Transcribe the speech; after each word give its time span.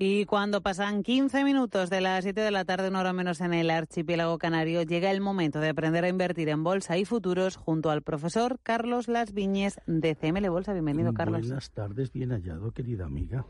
Y 0.00 0.26
cuando 0.26 0.60
pasan 0.62 1.02
15 1.02 1.42
minutos 1.42 1.90
de 1.90 2.00
las 2.00 2.22
7 2.22 2.40
de 2.40 2.52
la 2.52 2.64
tarde, 2.64 2.88
una 2.88 3.00
hora 3.00 3.12
menos 3.12 3.40
en 3.40 3.52
el 3.52 3.68
archipiélago 3.68 4.38
canario, 4.38 4.84
llega 4.84 5.10
el 5.10 5.20
momento 5.20 5.58
de 5.58 5.70
aprender 5.70 6.04
a 6.04 6.08
invertir 6.08 6.50
en 6.50 6.62
bolsa 6.62 6.96
y 6.96 7.04
futuros 7.04 7.56
junto 7.56 7.90
al 7.90 8.02
profesor 8.02 8.60
Carlos 8.62 9.08
Las 9.08 9.32
Viñes 9.32 9.80
de 9.88 10.14
CML 10.14 10.50
Bolsa. 10.50 10.72
Bienvenido, 10.72 11.12
Carlos. 11.14 11.40
Buenas 11.40 11.72
tardes, 11.72 12.12
bien 12.12 12.30
hallado, 12.30 12.70
querida 12.70 13.06
amiga. 13.06 13.44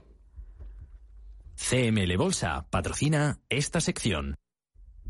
CML 1.55 2.17
Bolsa 2.17 2.67
patrocina 2.71 3.41
esta 3.51 3.83
sección. 3.83 4.37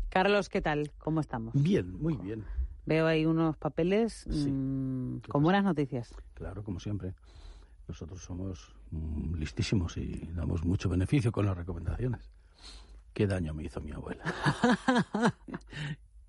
Carlos, 0.09 0.49
¿qué 0.49 0.61
tal? 0.61 0.91
¿Cómo 0.97 1.21
estamos? 1.21 1.53
Bien, 1.53 1.97
muy 2.01 2.17
bien. 2.17 2.43
Veo 2.85 3.07
ahí 3.07 3.25
unos 3.25 3.55
papeles 3.55 4.27
mmm, 4.27 5.19
con 5.29 5.41
buenas 5.41 5.63
noticias. 5.63 6.13
Claro, 6.33 6.65
como 6.65 6.81
siempre. 6.81 7.13
Nosotros 7.87 8.21
somos 8.21 8.75
mm, 8.75 8.78
listísimos 8.91 9.97
y 9.97 10.29
damos 10.33 10.63
mucho 10.63 10.89
beneficio 10.89 11.31
con 11.31 11.45
las 11.45 11.57
recomendaciones. 11.57 12.29
Qué 13.13 13.27
daño 13.27 13.53
me 13.53 13.63
hizo 13.63 13.81
mi 13.81 13.91
abuela. 13.91 14.23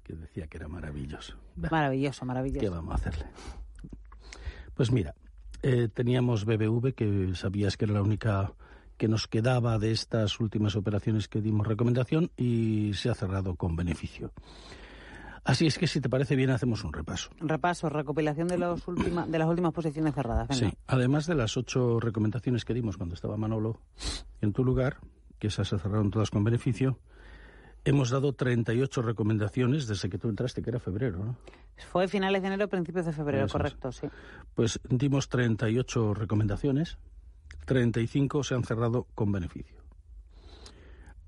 que 0.03 0.15
decía 0.15 0.47
que 0.47 0.57
era 0.57 0.69
maravilloso. 0.69 1.37
Maravilloso, 1.57 2.25
maravilloso. 2.25 2.61
¿Qué 2.61 2.69
vamos 2.69 2.93
a 2.93 2.97
hacerle? 2.97 3.27
Pues 4.75 4.91
mira, 4.91 5.15
eh, 5.63 5.89
teníamos 5.93 6.45
BBV, 6.45 6.95
que 6.95 7.35
sabías 7.35 7.77
que 7.77 7.85
era 7.85 7.95
la 7.95 8.03
única 8.03 8.55
que 8.97 9.09
nos 9.09 9.29
quedaba 9.29 9.79
de 9.79 9.93
estas 9.93 10.41
últimas 10.41 10.77
operaciones 10.77 11.29
que 11.29 11.41
dimos 11.41 11.67
recomendación 11.67 12.31
y 12.37 12.93
se 12.95 13.09
ha 13.09 13.15
cerrado 13.15 13.57
con 13.57 13.77
beneficio. 13.77 14.33
Así 15.51 15.67
es 15.67 15.79
que 15.79 15.89
si 15.89 16.01
te 16.01 16.09
parece 16.09 16.37
bien 16.37 16.51
hacemos 16.51 16.85
un 16.85 16.93
repaso. 16.93 17.31
Repaso, 17.41 17.89
recopilación 17.89 18.47
de, 18.47 18.57
los 18.57 18.87
última, 18.87 19.27
de 19.27 19.37
las 19.37 19.49
últimas 19.49 19.73
posiciones 19.73 20.15
cerradas. 20.15 20.47
Venga. 20.49 20.71
Sí, 20.71 20.79
además 20.87 21.27
de 21.27 21.35
las 21.35 21.57
ocho 21.57 21.99
recomendaciones 21.99 22.65
que 22.65 22.73
dimos 22.73 22.97
cuando 22.97 23.17
estaba 23.17 23.37
Manolo 23.37 23.81
en 24.41 24.53
tu 24.53 24.65
lugar, 24.65 24.99
que 25.41 25.49
esas 25.49 25.67
se 25.67 25.79
cerraron 25.79 26.13
todas 26.13 26.31
con 26.31 26.45
beneficio, 26.45 27.01
hemos 27.85 28.11
dado 28.11 28.33
38 28.33 29.03
recomendaciones 29.03 29.89
desde 29.89 30.09
que 30.09 30.19
tú 30.19 30.29
entraste, 30.29 30.63
que 30.63 30.71
era 30.71 30.79
febrero, 30.79 31.25
¿no? 31.25 31.37
Fue 31.91 32.07
finales 32.07 32.43
de 32.43 32.49
enero, 32.49 32.69
principios 32.69 33.07
de 33.07 33.13
febrero, 33.13 33.49
correcto, 33.49 33.91
sí. 33.91 34.07
Pues 34.55 34.79
dimos 34.89 35.29
38 35.29 36.15
recomendaciones, 36.15 36.99
35 37.65 38.45
se 38.45 38.55
han 38.55 38.63
cerrado 38.63 39.09
con 39.17 39.33
beneficio. 39.33 39.80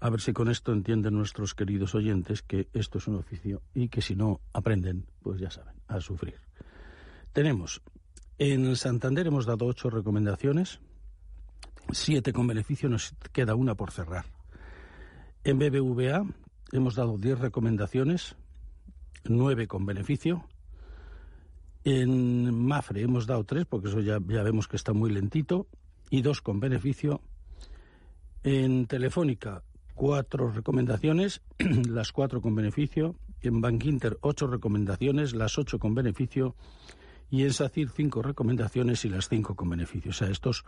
A 0.03 0.11
ver 0.11 0.21
si 0.21 0.33
con 0.33 0.51
esto 0.51 0.73
entienden 0.73 1.15
nuestros 1.15 1.55
queridos 1.55 1.95
oyentes 1.95 2.43
que 2.43 2.67
esto 2.73 2.99
es 2.99 3.07
un 3.07 3.15
oficio 3.15 3.63
y 3.73 3.89
que 3.89 4.03
si 4.03 4.17
no 4.17 4.41
aprenden, 4.53 5.07
pues 5.23 5.39
ya 5.39 5.49
saben, 5.49 5.77
a 5.87 6.01
sufrir. 6.01 6.41
Tenemos, 7.33 7.83
en 8.37 8.75
Santander 8.75 9.29
hemos 9.29 9.47
dado 9.47 9.65
ocho 9.65 9.91
recomendaciones, 9.91 10.81
siete 11.93 12.33
con 12.33 12.49
beneficio, 12.49 12.89
nos 12.89 13.15
queda 13.33 13.55
una 13.55 13.77
por 13.77 13.93
cerrar. 13.93 14.25
En 15.45 15.61
BBVA 15.61 16.27
hemos 16.73 16.97
dado 16.97 17.17
diez 17.17 17.39
recomendaciones, 17.39 18.35
nueve 19.23 19.69
con 19.69 19.87
beneficio. 19.87 20.49
En 21.85 22.53
Mafre 22.53 23.03
hemos 23.03 23.29
dado 23.29 23.45
tres, 23.45 23.67
porque 23.67 23.87
eso 23.87 24.01
ya, 24.01 24.19
ya 24.27 24.43
vemos 24.43 24.67
que 24.67 24.75
está 24.75 24.93
muy 24.93 25.13
lentito, 25.13 25.69
y 26.11 26.23
dos 26.23 26.41
con 26.43 26.59
beneficio. 26.59 27.21
En 28.43 28.87
Telefónica 28.87 29.63
cuatro 29.95 30.51
recomendaciones, 30.51 31.43
las 31.89 32.13
cuatro 32.13 32.41
con 32.41 32.55
beneficio. 32.55 33.17
En 33.41 33.61
Bank 33.61 33.85
Inter, 33.85 34.19
ocho 34.21 34.47
recomendaciones, 34.47 35.35
las 35.35 35.59
ocho 35.59 35.79
con 35.79 35.95
beneficio. 35.95 36.55
Y 37.31 37.43
en 37.45 37.53
SACIR, 37.53 37.91
cinco 37.91 38.23
recomendaciones 38.23 39.05
y 39.05 39.09
las 39.09 39.29
cinco 39.29 39.57
con 39.57 39.71
beneficio. 39.71 40.11
O 40.11 40.15
sea, 40.15 40.29
estos, 40.29 40.65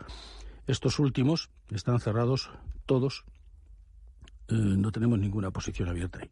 estos 0.67 0.99
últimos 0.99 1.51
están 1.71 2.01
cerrados 2.01 2.51
todos. 2.87 3.25
Eh, 4.49 4.55
no 4.55 4.91
tenemos 4.91 5.19
ninguna 5.19 5.51
posición 5.51 5.89
abierta 5.89 6.21
ahí. 6.21 6.31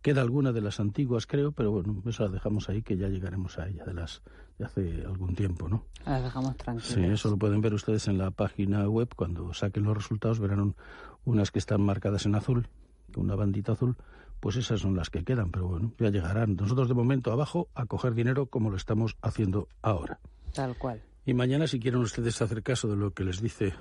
Queda 0.00 0.20
alguna 0.20 0.52
de 0.52 0.60
las 0.60 0.80
antiguas, 0.80 1.26
creo, 1.26 1.52
pero 1.52 1.70
bueno, 1.70 2.02
esa 2.06 2.24
la 2.24 2.30
dejamos 2.30 2.68
ahí, 2.68 2.82
que 2.82 2.96
ya 2.96 3.08
llegaremos 3.08 3.58
a 3.58 3.68
ella, 3.68 3.84
de 3.84 3.94
las 3.94 4.22
de 4.58 4.64
hace 4.64 5.04
algún 5.04 5.34
tiempo, 5.34 5.68
¿no? 5.68 5.84
Las 6.06 6.22
dejamos 6.22 6.56
tranquilas. 6.56 6.92
Sí, 6.92 7.02
eso 7.04 7.30
lo 7.30 7.36
pueden 7.36 7.60
ver 7.60 7.74
ustedes 7.74 8.06
en 8.08 8.18
la 8.18 8.30
página 8.30 8.88
web. 8.88 9.08
Cuando 9.16 9.52
saquen 9.52 9.84
los 9.84 9.96
resultados 9.96 10.38
verán 10.38 10.60
un, 10.60 10.76
unas 11.24 11.50
que 11.50 11.58
están 11.58 11.82
marcadas 11.82 12.26
en 12.26 12.34
azul, 12.34 12.68
una 13.16 13.34
bandita 13.34 13.72
azul, 13.72 13.96
pues 14.40 14.56
esas 14.56 14.80
son 14.80 14.96
las 14.96 15.10
que 15.10 15.24
quedan, 15.24 15.50
pero 15.50 15.68
bueno, 15.68 15.92
ya 15.98 16.10
llegarán. 16.10 16.56
Nosotros 16.56 16.88
de 16.88 16.94
momento 16.94 17.32
abajo 17.32 17.68
a 17.74 17.86
coger 17.86 18.14
dinero 18.14 18.46
como 18.46 18.70
lo 18.70 18.76
estamos 18.76 19.16
haciendo 19.22 19.68
ahora. 19.82 20.20
Tal 20.52 20.76
cual. 20.76 21.02
Y 21.24 21.32
mañana, 21.32 21.66
si 21.66 21.80
quieren 21.80 22.00
ustedes 22.00 22.42
hacer 22.42 22.62
caso 22.62 22.88
de 22.88 22.96
lo 22.96 23.12
que 23.12 23.24
les 23.24 23.40
dice 23.40 23.72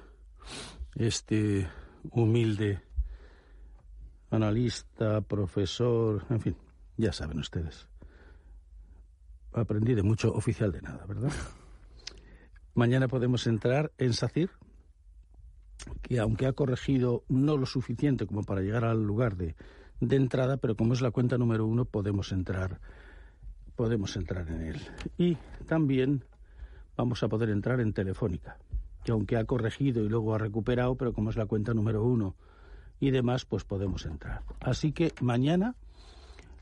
este 0.96 1.68
humilde 2.12 2.82
analista, 4.32 5.22
profesor, 5.22 6.26
en 6.30 6.40
fin, 6.40 6.56
ya 6.98 7.12
saben 7.12 7.40
ustedes. 7.40 7.88
Aprendí 9.52 9.94
de 9.94 10.04
mucho 10.04 10.34
oficial 10.34 10.72
de 10.72 10.82
nada, 10.82 11.06
¿verdad? 11.06 11.32
Mañana 12.74 13.08
podemos 13.08 13.46
entrar 13.46 13.92
en 13.98 14.14
SACIR, 14.14 14.50
que 16.02 16.20
aunque 16.20 16.46
ha 16.46 16.54
corregido 16.54 17.24
no 17.30 17.58
lo 17.58 17.66
suficiente 17.66 18.26
como 18.26 18.44
para 18.44 18.62
llegar 18.62 18.86
al 18.86 19.04
lugar 19.04 19.36
de, 19.36 19.56
de 20.00 20.16
entrada, 20.16 20.58
pero 20.58 20.76
como 20.76 20.94
es 20.94 21.02
la 21.02 21.12
cuenta 21.12 21.38
número 21.38 21.66
uno, 21.66 21.86
podemos 21.86 22.32
entrar, 22.32 22.80
podemos 23.76 24.16
entrar 24.16 24.50
en 24.50 24.62
él. 24.62 24.82
Y 25.18 25.38
también 25.66 26.24
vamos 26.96 27.24
a 27.24 27.28
poder 27.28 27.50
entrar 27.50 27.80
en 27.80 27.94
Telefónica, 27.94 28.58
que 29.04 29.12
aunque 29.12 29.38
ha 29.38 29.46
corregido 29.46 30.04
y 30.04 30.10
luego 30.10 30.34
ha 30.34 30.38
recuperado, 30.38 30.96
pero 30.96 31.14
como 31.14 31.30
es 31.30 31.38
la 31.38 31.46
cuenta 31.46 31.74
número 31.74 32.04
uno 32.04 32.36
y 33.00 33.12
demás, 33.12 33.46
pues 33.46 33.64
podemos 33.64 34.06
entrar. 34.06 34.44
Así 34.60 34.92
que 34.92 35.14
mañana 35.22 35.76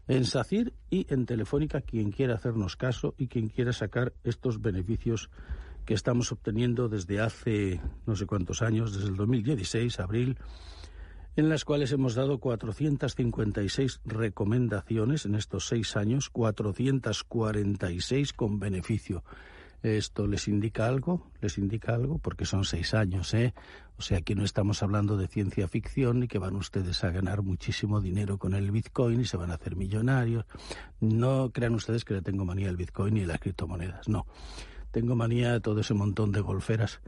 en 0.07 0.25
SACIR 0.25 0.73
y 0.89 1.05
en 1.13 1.25
Telefónica, 1.25 1.81
quien 1.81 2.11
quiera 2.11 2.35
hacernos 2.35 2.75
caso 2.75 3.13
y 3.17 3.27
quien 3.27 3.49
quiera 3.49 3.71
sacar 3.73 4.13
estos 4.23 4.61
beneficios 4.61 5.29
que 5.86 5.94
estamos 5.94 6.31
obteniendo 6.31 6.90
desde 6.90 7.19
hace 7.19 7.81
no 8.06 8.16
sé 8.16 8.25
cuántos 8.25 8.62
años, 8.62 8.94
desde 8.94 9.09
el 9.09 9.16
2016, 9.16 10.00
abril, 10.00 10.38
en 11.36 11.50
las 11.50 11.66
cuales 11.66 11.92
hemos 11.92 12.16
dado 12.16 12.40
456 12.40 14.02
recomendaciones 14.06 15.25
en 15.25 15.36
estos 15.36 15.68
seis 15.68 15.96
años, 15.96 16.30
446 16.30 18.34
con 18.34 18.59
beneficio. 18.59 19.24
¿Esto 19.81 20.28
les 20.28 20.47
indica 20.47 20.86
algo? 20.86 21.31
¿Les 21.42 21.58
indica 21.58 21.96
algo? 21.96 22.19
Porque 22.19 22.46
son 22.46 22.66
seis 22.66 22.94
años, 22.94 23.34
¿eh? 23.34 23.53
O 23.98 24.03
sea, 24.03 24.19
aquí 24.19 24.36
no 24.36 24.44
estamos 24.44 24.84
hablando 24.84 25.18
de 25.18 25.28
ciencia 25.28 25.68
ficción 25.68 26.24
y 26.24 26.28
que 26.28 26.38
van 26.38 26.56
ustedes 26.56 27.03
a 27.03 27.12
ganar 27.12 27.42
muchísimo 27.42 28.00
dinero 28.00 28.38
con 28.38 28.53
el 28.53 28.69
Bitcoin 28.69 29.22
y 29.22 29.25
se 29.25 29.38
van 29.38 29.52
a 29.52 29.56
hacer 29.56 29.75
millonarios. 29.75 30.46
No 31.00 31.50
crean 31.52 31.74
ustedes 31.74 32.06
que 32.06 32.13
le 32.13 32.22
tengo 32.22 32.46
manía 32.46 32.69
al 32.69 32.78
Bitcoin 32.78 33.18
y 33.18 33.25
las 33.25 33.40
criptomonedas, 33.40 34.08
no. 34.08 34.28
Tengo 34.91 35.16
manía 35.16 35.56
a 35.56 35.59
todo 35.59 35.79
ese 35.79 35.94
montón 35.94 36.31
de 36.31 36.41
golferas 36.41 37.02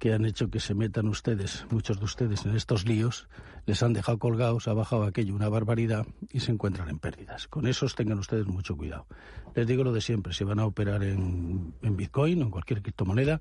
que 0.00 0.14
han 0.14 0.24
hecho 0.24 0.48
que 0.50 0.60
se 0.60 0.74
metan 0.74 1.08
ustedes, 1.08 1.66
muchos 1.70 1.98
de 1.98 2.06
ustedes, 2.06 2.46
en 2.46 2.56
estos 2.56 2.86
líos, 2.86 3.28
les 3.66 3.82
han 3.82 3.92
dejado 3.92 4.18
colgados, 4.18 4.66
ha 4.66 4.72
bajado 4.72 5.04
aquello 5.04 5.34
una 5.34 5.50
barbaridad 5.50 6.06
y 6.32 6.40
se 6.40 6.52
encuentran 6.52 6.88
en 6.88 6.98
pérdidas. 6.98 7.46
Con 7.48 7.66
esos 7.66 7.94
tengan 7.94 8.18
ustedes 8.18 8.46
mucho 8.46 8.78
cuidado. 8.78 9.06
Les 9.54 9.66
digo 9.66 9.84
lo 9.84 9.92
de 9.92 10.00
siempre, 10.00 10.32
si 10.32 10.42
van 10.42 10.58
a 10.58 10.64
operar 10.64 11.04
en, 11.04 11.74
en 11.82 11.96
Bitcoin 11.98 12.40
o 12.40 12.44
en 12.46 12.50
cualquier 12.50 12.80
criptomoneda, 12.80 13.40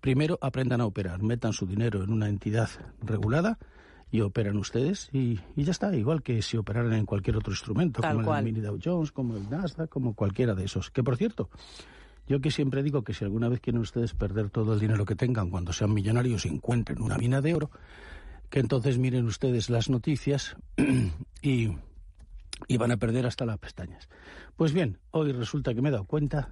primero 0.00 0.38
aprendan 0.40 0.80
a 0.80 0.86
operar, 0.86 1.22
metan 1.22 1.52
su 1.52 1.66
dinero 1.66 2.02
en 2.02 2.10
una 2.10 2.30
entidad 2.30 2.70
regulada 3.02 3.58
y 4.10 4.22
operan 4.22 4.56
ustedes 4.56 5.10
y, 5.12 5.38
y, 5.54 5.64
ya 5.64 5.72
está, 5.72 5.94
igual 5.94 6.22
que 6.22 6.40
si 6.40 6.56
operaran 6.56 6.94
en 6.94 7.04
cualquier 7.04 7.36
otro 7.36 7.52
instrumento, 7.52 8.00
Tal 8.00 8.14
como 8.14 8.26
cual. 8.28 8.38
el 8.38 8.44
Mini 8.46 8.60
Dow 8.60 8.78
Jones, 8.82 9.12
como 9.12 9.36
el 9.36 9.50
Nasdaq, 9.50 9.90
como 9.90 10.14
cualquiera 10.14 10.54
de 10.54 10.64
esos. 10.64 10.90
Que 10.90 11.02
por 11.02 11.18
cierto, 11.18 11.50
yo 12.26 12.40
que 12.40 12.50
siempre 12.50 12.82
digo 12.82 13.02
que 13.02 13.14
si 13.14 13.24
alguna 13.24 13.48
vez 13.48 13.60
quieren 13.60 13.80
ustedes 13.80 14.14
perder 14.14 14.50
todo 14.50 14.74
el 14.74 14.80
dinero 14.80 15.04
que 15.04 15.16
tengan 15.16 15.50
cuando 15.50 15.72
sean 15.72 15.92
millonarios 15.92 16.46
y 16.46 16.48
encuentren 16.48 17.02
una 17.02 17.18
mina 17.18 17.40
de 17.40 17.54
oro, 17.54 17.70
que 18.48 18.60
entonces 18.60 18.98
miren 18.98 19.26
ustedes 19.26 19.70
las 19.70 19.88
noticias 19.88 20.56
y, 21.42 21.70
y 22.68 22.76
van 22.76 22.92
a 22.92 22.96
perder 22.96 23.26
hasta 23.26 23.46
las 23.46 23.58
pestañas. 23.58 24.08
Pues 24.56 24.72
bien, 24.72 24.98
hoy 25.10 25.32
resulta 25.32 25.74
que 25.74 25.82
me 25.82 25.88
he 25.88 25.92
dado 25.92 26.04
cuenta 26.04 26.50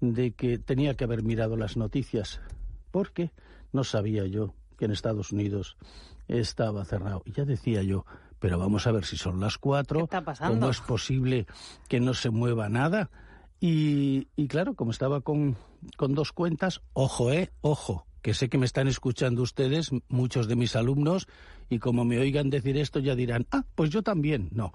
de 0.00 0.32
que 0.32 0.58
tenía 0.58 0.94
que 0.94 1.04
haber 1.04 1.22
mirado 1.22 1.56
las 1.56 1.76
noticias 1.76 2.40
porque 2.90 3.32
no 3.72 3.84
sabía 3.84 4.26
yo 4.26 4.54
que 4.76 4.86
en 4.86 4.90
Estados 4.90 5.32
Unidos 5.32 5.76
estaba 6.28 6.84
cerrado. 6.84 7.22
Y 7.24 7.32
ya 7.32 7.44
decía 7.44 7.82
yo, 7.82 8.04
pero 8.38 8.58
vamos 8.58 8.86
a 8.86 8.92
ver 8.92 9.04
si 9.04 9.16
son 9.16 9.40
las 9.40 9.58
cuatro. 9.58 10.00
¿Qué 10.00 10.04
está 10.04 10.22
pasando? 10.22 10.58
¿Cómo 10.58 10.70
es 10.70 10.80
posible 10.80 11.46
que 11.88 12.00
no 12.00 12.14
se 12.14 12.30
mueva 12.30 12.68
nada? 12.68 13.10
Y, 13.62 14.26
y 14.34 14.48
claro, 14.48 14.74
como 14.74 14.90
estaba 14.90 15.20
con, 15.20 15.56
con, 15.96 16.16
dos 16.16 16.32
cuentas, 16.32 16.80
ojo, 16.94 17.30
eh, 17.30 17.52
ojo, 17.60 18.08
que 18.20 18.34
sé 18.34 18.48
que 18.48 18.58
me 18.58 18.66
están 18.66 18.88
escuchando 18.88 19.40
ustedes, 19.40 19.92
muchos 20.08 20.48
de 20.48 20.56
mis 20.56 20.74
alumnos, 20.74 21.28
y 21.70 21.78
como 21.78 22.04
me 22.04 22.18
oigan 22.18 22.50
decir 22.50 22.76
esto 22.76 22.98
ya 22.98 23.14
dirán, 23.14 23.46
ah, 23.52 23.64
pues 23.76 23.90
yo 23.90 24.02
también. 24.02 24.48
No. 24.50 24.72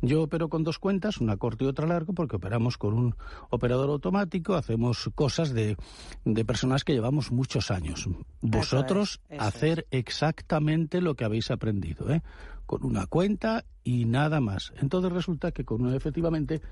Yo 0.00 0.22
opero 0.22 0.48
con 0.48 0.64
dos 0.64 0.78
cuentas, 0.78 1.18
una 1.18 1.36
corta 1.36 1.64
y 1.64 1.66
otra 1.66 1.86
larga, 1.86 2.14
porque 2.14 2.36
operamos 2.36 2.78
con 2.78 2.94
un 2.94 3.14
operador 3.50 3.90
automático, 3.90 4.54
hacemos 4.54 5.10
cosas 5.14 5.52
de, 5.52 5.76
de 6.24 6.44
personas 6.46 6.82
que 6.82 6.94
llevamos 6.94 7.30
muchos 7.30 7.70
años. 7.70 8.08
Vosotros 8.40 9.20
hacer 9.38 9.86
exactamente 9.90 11.02
lo 11.02 11.14
que 11.14 11.26
habéis 11.26 11.50
aprendido, 11.50 12.10
¿eh? 12.10 12.22
con 12.64 12.86
una 12.86 13.06
cuenta 13.06 13.66
y 13.82 14.06
nada 14.06 14.40
más. 14.40 14.72
Entonces 14.80 15.12
resulta 15.12 15.52
que 15.52 15.66
con 15.66 15.82
una, 15.82 15.94
efectivamente 15.94 16.62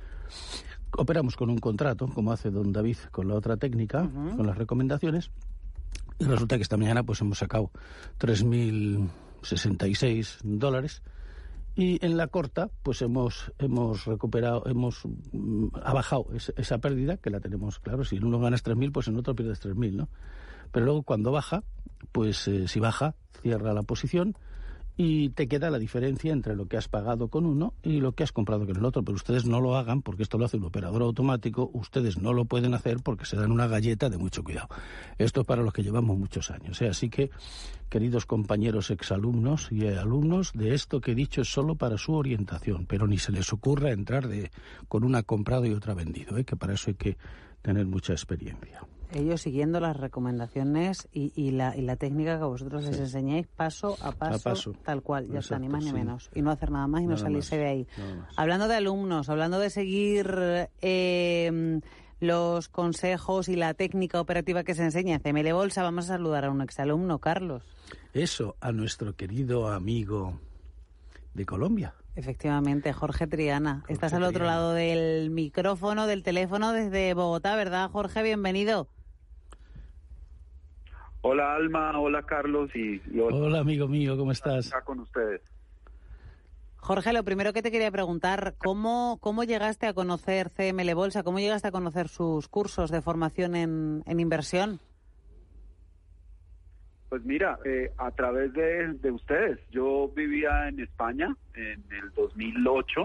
operamos 0.97 1.37
con 1.37 1.51
un 1.51 1.59
contrato, 1.59 2.09
como 2.09 2.33
hace 2.33 2.51
don 2.51 2.73
David 2.73 2.97
con 3.11 3.29
la 3.29 3.35
otra 3.35 3.57
técnica, 3.57 4.09
con 4.37 4.47
las 4.47 4.57
recomendaciones, 4.57 5.31
y 6.19 6.25
resulta 6.25 6.57
que 6.57 6.63
esta 6.63 6.77
mañana 6.77 7.03
pues 7.03 7.21
hemos 7.21 7.39
sacado 7.39 7.71
3.066 8.21 10.39
dólares 10.43 11.03
y 11.75 12.05
en 12.05 12.17
la 12.17 12.29
corta 12.29 12.71
pues 12.83 13.03
hemos 13.03 13.53
hemos 13.59 14.05
recuperado 14.05 14.65
hemos 14.67 15.03
mm, 15.33 15.69
ha 15.83 15.95
bajado 15.95 16.27
esa, 16.35 16.79
pérdida 16.79 17.17
que 17.17 17.31
la 17.31 17.41
tenemos 17.41 17.79
claro 17.79 18.05
si 18.05 18.17
en 18.17 18.25
uno 18.25 18.39
ganas 18.39 18.63
3.000 18.65 18.93
pues 18.93 19.09
en 19.09 19.17
otro 19.17 19.35
pierdes 19.35 19.65
3.000 19.65 19.95
no 19.95 20.09
pero 20.71 20.85
luego 20.85 21.03
cuando 21.03 21.33
baja 21.33 21.65
pues 22.13 22.47
eh, 22.47 22.69
si 22.69 22.79
baja 22.79 23.15
cierra 23.41 23.73
la 23.73 23.83
posición 23.83 24.37
y 24.97 25.31
te 25.31 25.49
queda 25.49 25.71
la 25.71 25.79
diferencia 25.79 26.33
entre 26.33 26.55
lo 26.55 26.67
que 26.67 26.77
has 26.77 26.89
pagado 26.89 27.29
con 27.29 27.47
uno 27.47 27.75
y 27.83 28.01
lo 28.01 28.13
que 28.13 28.25
has 28.25 28.33
comprado 28.33 28.67
con 28.67 28.77
el 28.77 28.85
otro. 28.85 29.03
Pero 29.03 29.17
ustedes 29.17 29.47
no 29.47 29.61
lo 29.61 29.77
hagan 29.77 30.03
porque 30.03 30.23
esto 30.23 30.39
lo 30.39 30.45
hace 30.45 30.59
un 30.59 30.65
operador 30.65 31.03
automático, 31.03 31.71
ustedes 31.73 32.19
no 32.19 32.33
lo 32.33 32.45
pueden 32.45 32.75
hacer 32.75 32.99
porque 33.03 33.25
se 33.25 33.37
dan 33.37 33.53
una 33.53 33.67
galleta 33.67 34.11
de 34.11 34.19
mucho 34.19 34.45
cuidado. 34.45 34.69
Esto 35.19 35.41
es 35.41 35.47
para 35.47 35.63
los 35.63 35.73
que 35.73 35.83
llevamos 35.83 36.19
muchos 36.19 36.51
años. 36.51 36.81
¿eh? 36.83 36.89
Así 36.89 37.09
que, 37.09 37.31
queridos 37.89 38.27
compañeros 38.27 38.91
exalumnos 38.91 39.73
y 39.73 39.87
alumnos, 39.87 40.53
de 40.53 40.75
esto 40.75 41.01
que 41.01 41.13
he 41.13 41.15
dicho 41.15 41.41
es 41.41 41.49
solo 41.49 41.75
para 41.77 41.97
su 41.97 42.15
orientación, 42.15 42.87
pero 42.87 43.07
ni 43.07 43.19
se 43.19 43.33
les 43.33 43.53
ocurra 43.53 43.93
entrar 43.93 44.29
de, 44.29 44.51
con 44.89 45.05
una 45.05 45.23
comprado 45.23 45.67
y 45.67 45.73
otra 45.73 45.95
vendido, 45.95 46.37
¿eh? 46.37 46.45
que 46.45 46.57
para 46.57 46.75
eso 46.75 46.91
hay 46.91 46.97
que 46.97 47.17
tener 47.63 47.87
mucha 47.87 48.13
experiencia 48.13 48.87
ellos 49.15 49.43
siguiendo 49.43 49.81
las 49.81 49.97
recomendaciones 49.97 51.09
y, 51.13 51.33
y, 51.35 51.53
la, 51.53 51.77
y 51.77 51.83
la 51.83 51.97
técnica 51.97 52.39
que 52.39 52.45
vosotros 52.45 52.85
les 52.85 52.99
enseñáis 52.99 53.47
paso 53.47 53.97
a 54.01 54.13
paso, 54.13 54.73
tal 54.85 55.03
cual, 55.03 55.29
ya 55.29 55.41
está, 55.41 55.59
ni 55.59 55.69
más 55.69 55.85
ni 55.85 55.93
menos. 55.93 56.31
Y 56.35 56.43
no 56.43 56.51
hacer 56.51 56.71
nada 56.71 56.87
más 56.87 57.03
y 57.03 57.07
no 57.07 57.17
salirse 57.17 57.57
de 57.57 57.67
ahí. 57.67 57.87
Hablando 58.37 58.69
de 58.69 58.77
alumnos, 58.77 59.29
hablando 59.29 59.59
de 59.59 59.71
seguir 59.71 60.69
eh, 60.81 61.81
los 62.21 62.69
consejos 62.69 63.49
y 63.49 63.57
la 63.57 63.75
técnica 63.75 64.21
operativa 64.21 64.63
que 64.65 64.75
se 64.75 64.85
enseña 64.85 65.17
en 65.17 65.21
CML 65.21 65.53
Bolsa, 65.53 65.83
vamos 65.83 66.07
a 66.07 66.15
saludar 66.15 66.45
a 66.45 66.51
un 66.51 66.63
exalumno, 66.63 67.19
Carlos. 67.19 67.65
Eso, 68.13 68.57
a 68.61 68.73
nuestro 68.73 69.17
querido 69.17 69.69
amigo 69.69 70.39
de 71.35 71.47
Colombia. 71.47 71.95
Efectivamente, 72.15 72.93
Jorge 72.93 73.27
Triana. 73.27 73.85
Estás 73.89 74.13
al 74.13 74.23
otro 74.23 74.45
lado 74.45 74.73
del 74.73 75.31
micrófono, 75.31 76.07
del 76.07 76.23
teléfono 76.23 76.73
desde 76.73 77.15
Bogotá, 77.15 77.57
¿verdad, 77.57 77.91
Jorge? 77.91 78.23
Bienvenido. 78.23 78.89
Hola 81.25 81.55
Alma, 81.55 82.01
hola 82.01 82.25
Carlos 82.25 82.75
y, 82.75 83.01
hola, 83.17 83.61
amigo 83.61 83.87
mío, 83.87 84.17
¿cómo 84.17 84.33
estás? 84.33 84.73
con 84.85 84.99
ustedes. 84.99 85.41
Jorge, 86.79 87.13
lo 87.13 87.23
primero 87.23 87.53
que 87.53 87.63
te 87.63 87.71
quería 87.71 87.93
preguntar, 87.93 88.55
¿cómo, 88.59 89.19
cómo 89.21 89.45
llegaste 89.45 89.87
a 89.87 89.95
conocer 89.95 90.51
CML 90.51 90.97
Bolsa? 90.97 91.23
¿Cómo 91.23 91.39
llegaste 91.39 91.69
a 91.69 91.71
conocer 91.71 92.09
sus 92.09 92.49
cursos 92.49 92.91
de 92.91 93.03
formación 93.03 93.55
en, 93.55 94.03
en 94.05 94.19
inversión? 94.19 94.81
Pues 97.09 97.25
mira, 97.25 97.57
eh, 97.65 97.93
a 97.99 98.11
través 98.11 98.53
de, 98.53 98.95
de, 98.95 99.11
ustedes. 99.13 99.61
Yo 99.71 100.09
vivía 100.09 100.67
en 100.67 100.81
España 100.81 101.37
en 101.55 101.85
el 102.03 102.11
2008 102.17 103.03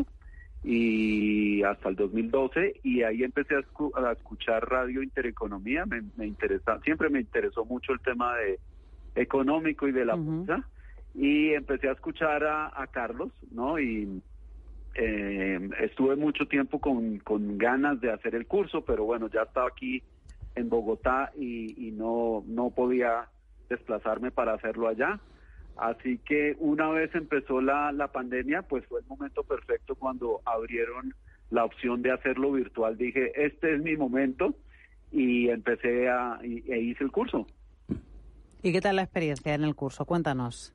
y 0.63 1.63
hasta 1.63 1.89
el 1.89 1.95
2012 1.95 2.81
y 2.83 3.03
ahí 3.03 3.23
empecé 3.23 3.55
a, 3.55 4.11
escuchar 4.11 4.69
radio 4.69 5.01
intereconomía, 5.01 5.85
me, 5.85 6.03
me, 6.17 6.25
interesa, 6.25 6.79
siempre 6.81 7.09
me 7.09 7.19
interesó 7.19 7.65
mucho 7.65 7.93
el 7.93 7.99
tema 7.99 8.35
de 8.37 8.59
económico 9.15 9.87
y 9.87 9.91
de 9.91 10.05
la 10.05 10.15
bolsa 10.15 10.63
y 11.13 11.53
empecé 11.53 11.89
a 11.89 11.93
escuchar 11.93 12.43
a, 12.43 12.87
Carlos, 12.91 13.31
¿no? 13.51 13.79
Y 13.79 14.21
eh, 14.95 15.69
estuve 15.79 16.15
mucho 16.15 16.47
tiempo 16.47 16.79
con, 16.79 17.17
con 17.19 17.57
ganas 17.57 17.99
de 18.01 18.11
hacer 18.11 18.35
el 18.35 18.45
curso, 18.45 18.85
pero 18.85 19.05
bueno, 19.05 19.27
ya 19.29 19.43
estaba 19.43 19.67
aquí 19.67 20.03
en 20.55 20.69
Bogotá 20.69 21.31
y, 21.35 21.87
y 21.87 21.91
no, 21.91 22.43
no 22.47 22.69
podía 22.69 23.27
desplazarme 23.69 24.31
para 24.31 24.53
hacerlo 24.53 24.87
allá. 24.87 25.19
Así 25.77 26.17
que 26.19 26.55
una 26.59 26.89
vez 26.89 27.13
empezó 27.13 27.61
la, 27.61 27.91
la 27.91 28.11
pandemia, 28.11 28.63
pues 28.63 28.85
fue 28.87 29.01
el 29.01 29.05
momento 29.05 29.43
perfecto 29.43 29.95
cuando 29.95 30.41
abrieron 30.45 31.13
la 31.49 31.65
opción 31.65 32.01
de 32.01 32.11
hacerlo 32.11 32.51
virtual. 32.51 32.97
Dije, 32.97 33.31
este 33.45 33.75
es 33.75 33.81
mi 33.81 33.95
momento 33.95 34.55
y 35.11 35.49
empecé 35.49 36.09
a, 36.09 36.39
e 36.41 36.79
hice 36.79 37.03
el 37.03 37.11
curso. 37.11 37.47
¿Y 38.63 38.71
qué 38.71 38.81
tal 38.81 38.95
la 38.95 39.03
experiencia 39.03 39.53
en 39.53 39.63
el 39.63 39.75
curso? 39.75 40.05
Cuéntanos. 40.05 40.73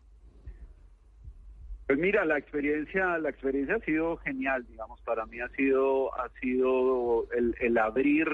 Pues 1.87 1.99
mira, 1.99 2.25
la 2.25 2.39
experiencia, 2.39 3.19
la 3.19 3.29
experiencia 3.29 3.75
ha 3.75 3.81
sido 3.81 4.17
genial, 4.19 4.65
digamos, 4.67 5.01
para 5.03 5.27
mí 5.27 5.41
ha 5.41 5.49
sido, 5.49 6.15
ha 6.15 6.31
sido 6.41 7.27
el, 7.33 7.55
el 7.61 7.77
abrir 7.77 8.29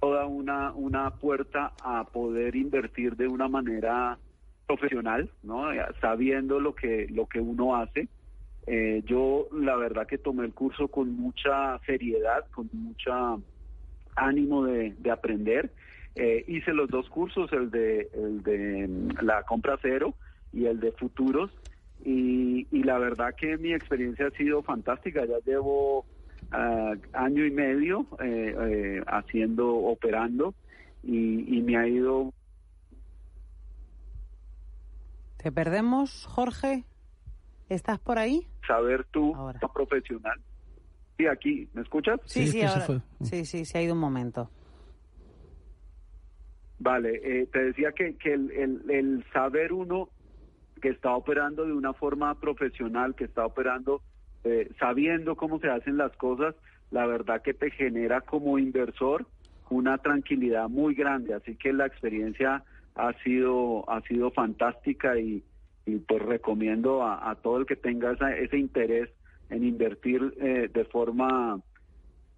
toda 0.00 0.26
una, 0.26 0.72
una 0.72 1.14
puerta 1.14 1.72
a 1.82 2.04
poder 2.04 2.56
invertir 2.56 3.16
de 3.16 3.28
una 3.28 3.48
manera 3.48 4.18
profesional, 4.66 5.30
¿no? 5.42 5.72
Eh, 5.72 5.80
sabiendo 6.00 6.60
lo 6.60 6.74
que, 6.74 7.06
lo 7.10 7.26
que 7.26 7.40
uno 7.40 7.76
hace. 7.76 8.08
Eh, 8.66 9.02
yo 9.04 9.46
la 9.52 9.76
verdad 9.76 10.06
que 10.06 10.18
tomé 10.18 10.44
el 10.44 10.54
curso 10.54 10.88
con 10.88 11.14
mucha 11.16 11.78
seriedad, 11.80 12.46
con 12.50 12.68
mucha 12.72 13.36
ánimo 14.16 14.64
de, 14.64 14.94
aprender. 15.10 15.70
Eh, 16.14 16.44
hice 16.46 16.72
los 16.72 16.88
dos 16.88 17.08
cursos, 17.10 17.52
el 17.52 17.70
de, 17.70 18.08
el 18.14 18.42
de 18.42 18.88
mm, 18.88 19.24
la 19.24 19.42
compra 19.42 19.78
cero 19.82 20.14
y 20.52 20.66
el 20.66 20.80
de 20.80 20.92
futuros. 20.92 21.50
Y, 22.04 22.66
y 22.70 22.82
la 22.82 22.98
verdad 22.98 23.34
que 23.34 23.56
mi 23.56 23.72
experiencia 23.72 24.28
ha 24.28 24.30
sido 24.30 24.62
fantástica. 24.62 25.24
Ya 25.24 25.38
llevo 25.44 26.00
uh, 26.52 26.96
año 27.12 27.46
y 27.46 27.50
medio 27.50 28.06
haciendo, 29.06 29.74
operando 29.74 30.54
y, 31.02 31.58
y 31.58 31.62
me 31.62 31.76
ha 31.76 31.86
ido 31.86 32.32
¿Te 35.44 35.52
perdemos, 35.52 36.24
Jorge? 36.24 36.84
¿Estás 37.68 37.98
por 37.98 38.18
ahí? 38.18 38.46
Saber 38.66 39.04
tú, 39.10 39.34
profesional. 39.74 40.40
Sí, 41.18 41.26
aquí, 41.26 41.68
¿me 41.74 41.82
escuchas? 41.82 42.18
Sí, 42.24 42.46
sí, 42.46 42.62
ahora, 42.62 42.86
sí, 43.20 43.44
sí, 43.44 43.66
sí, 43.66 43.76
ha 43.76 43.82
ido 43.82 43.92
un 43.92 44.00
momento. 44.00 44.48
Vale, 46.78 47.20
eh, 47.22 47.46
te 47.52 47.62
decía 47.62 47.92
que, 47.92 48.16
que 48.16 48.32
el, 48.32 48.50
el, 48.88 49.22
saber 49.34 49.74
uno 49.74 50.08
que 50.80 50.88
está 50.88 51.14
operando 51.14 51.66
de 51.66 51.74
una 51.74 51.92
forma 51.92 52.34
profesional, 52.40 53.14
que 53.14 53.24
está 53.24 53.44
operando 53.44 54.00
eh, 54.44 54.70
sabiendo 54.80 55.36
cómo 55.36 55.58
se 55.58 55.68
hacen 55.68 55.98
las 55.98 56.16
cosas, 56.16 56.54
la 56.90 57.04
verdad 57.04 57.42
que 57.42 57.52
te 57.52 57.70
genera 57.70 58.22
como 58.22 58.58
inversor 58.58 59.26
una 59.68 59.98
tranquilidad 59.98 60.70
muy 60.70 60.94
grande. 60.94 61.34
Así 61.34 61.54
que 61.54 61.74
la 61.74 61.84
experiencia 61.84 62.64
ha 62.94 63.12
sido, 63.22 63.88
ha 63.90 64.00
sido 64.02 64.30
fantástica 64.30 65.18
y, 65.18 65.42
y 65.86 65.96
pues 65.96 66.22
recomiendo 66.22 67.04
a, 67.04 67.34
todo 67.42 67.58
el 67.58 67.66
que 67.66 67.76
tenga 67.76 68.12
ese 68.12 68.58
interés 68.58 69.10
en 69.50 69.64
invertir 69.64 70.34
eh, 70.40 70.70
de 70.72 70.84
forma 70.86 71.60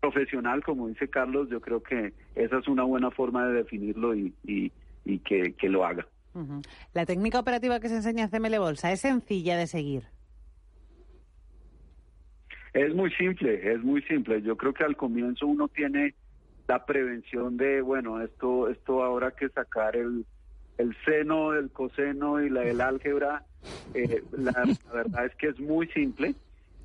profesional, 0.01 0.63
como 0.63 0.89
dice 0.89 1.09
Carlos, 1.09 1.49
yo 1.51 1.61
creo 1.61 1.83
que 1.83 2.13
esa 2.35 2.59
es 2.59 2.69
una 2.69 2.85
buena 2.85 3.11
forma 3.11 3.47
de 3.47 3.55
definirlo 3.55 4.15
y, 4.15 4.35
y, 4.45 4.73
y 5.05 5.19
que, 5.21 5.55
que, 5.55 5.69
lo 5.69 5.85
haga. 5.85 6.07
La 6.93 7.07
técnica 7.07 7.41
operativa 7.41 7.81
que 7.81 7.89
se 7.89 7.97
enseña 7.97 8.25
en 8.25 8.31
CML 8.31 8.59
Bolsa 8.59 8.93
es 8.93 9.01
sencilla 9.01 9.57
de 9.57 9.67
seguir. 9.67 10.05
Es 12.75 12.95
muy 12.95 13.11
simple, 13.13 13.73
es 13.73 13.83
muy 13.83 14.03
simple. 14.03 14.43
Yo 14.43 14.57
creo 14.57 14.75
que 14.75 14.85
al 14.85 14.97
comienzo 14.97 15.47
uno 15.47 15.67
tiene 15.69 16.15
la 16.69 16.85
prevención 16.85 17.57
de, 17.57 17.81
bueno, 17.81 18.21
esto, 18.21 18.69
esto 18.69 19.03
ahora 19.03 19.31
que 19.31 19.49
sacar 19.49 19.97
el, 19.97 20.27
el 20.79 20.97
seno, 21.05 21.55
el 21.55 21.71
coseno 21.71 22.43
y 22.43 22.51
la 22.51 22.61
del 22.61 22.81
álgebra, 22.81 23.45
eh, 23.95 24.23
la, 24.33 24.65
verdad 24.93 25.27
es 25.27 25.35
que 25.37 25.49
es 25.49 25.61
muy 25.61 25.89
simple. 25.89 26.35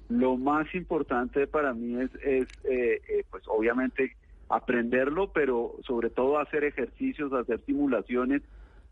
Lo 0.10 0.38
más 0.38 0.74
importante 0.76 1.48
para 1.48 1.74
mí 1.74 2.02
es, 2.02 2.14
es 2.24 2.48
eh, 2.66 3.02
eh, 3.08 3.24
pues 3.30 3.44
obviamente 3.48 4.16
aprenderlo, 4.50 5.32
pero 5.32 5.76
sobre 5.86 6.10
todo 6.10 6.40
hacer 6.40 6.64
ejercicios, 6.64 7.32
hacer 7.34 7.62
simulaciones 7.66 8.42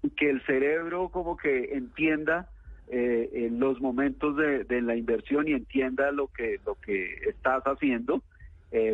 y 0.02 0.10
que 0.12 0.30
el 0.30 0.42
cerebro 0.46 1.10
como 1.10 1.36
que 1.38 1.74
entienda 1.74 2.50
en 2.92 3.60
los 3.60 3.80
momentos 3.80 4.36
de, 4.36 4.82
la 4.82 4.96
inversión 4.96 5.48
y 5.48 5.52
entienda 5.52 6.12
lo 6.12 6.26
que 6.26 6.60
lo 6.66 6.74
que 6.74 7.20
estás 7.28 7.62
haciendo, 7.66 8.24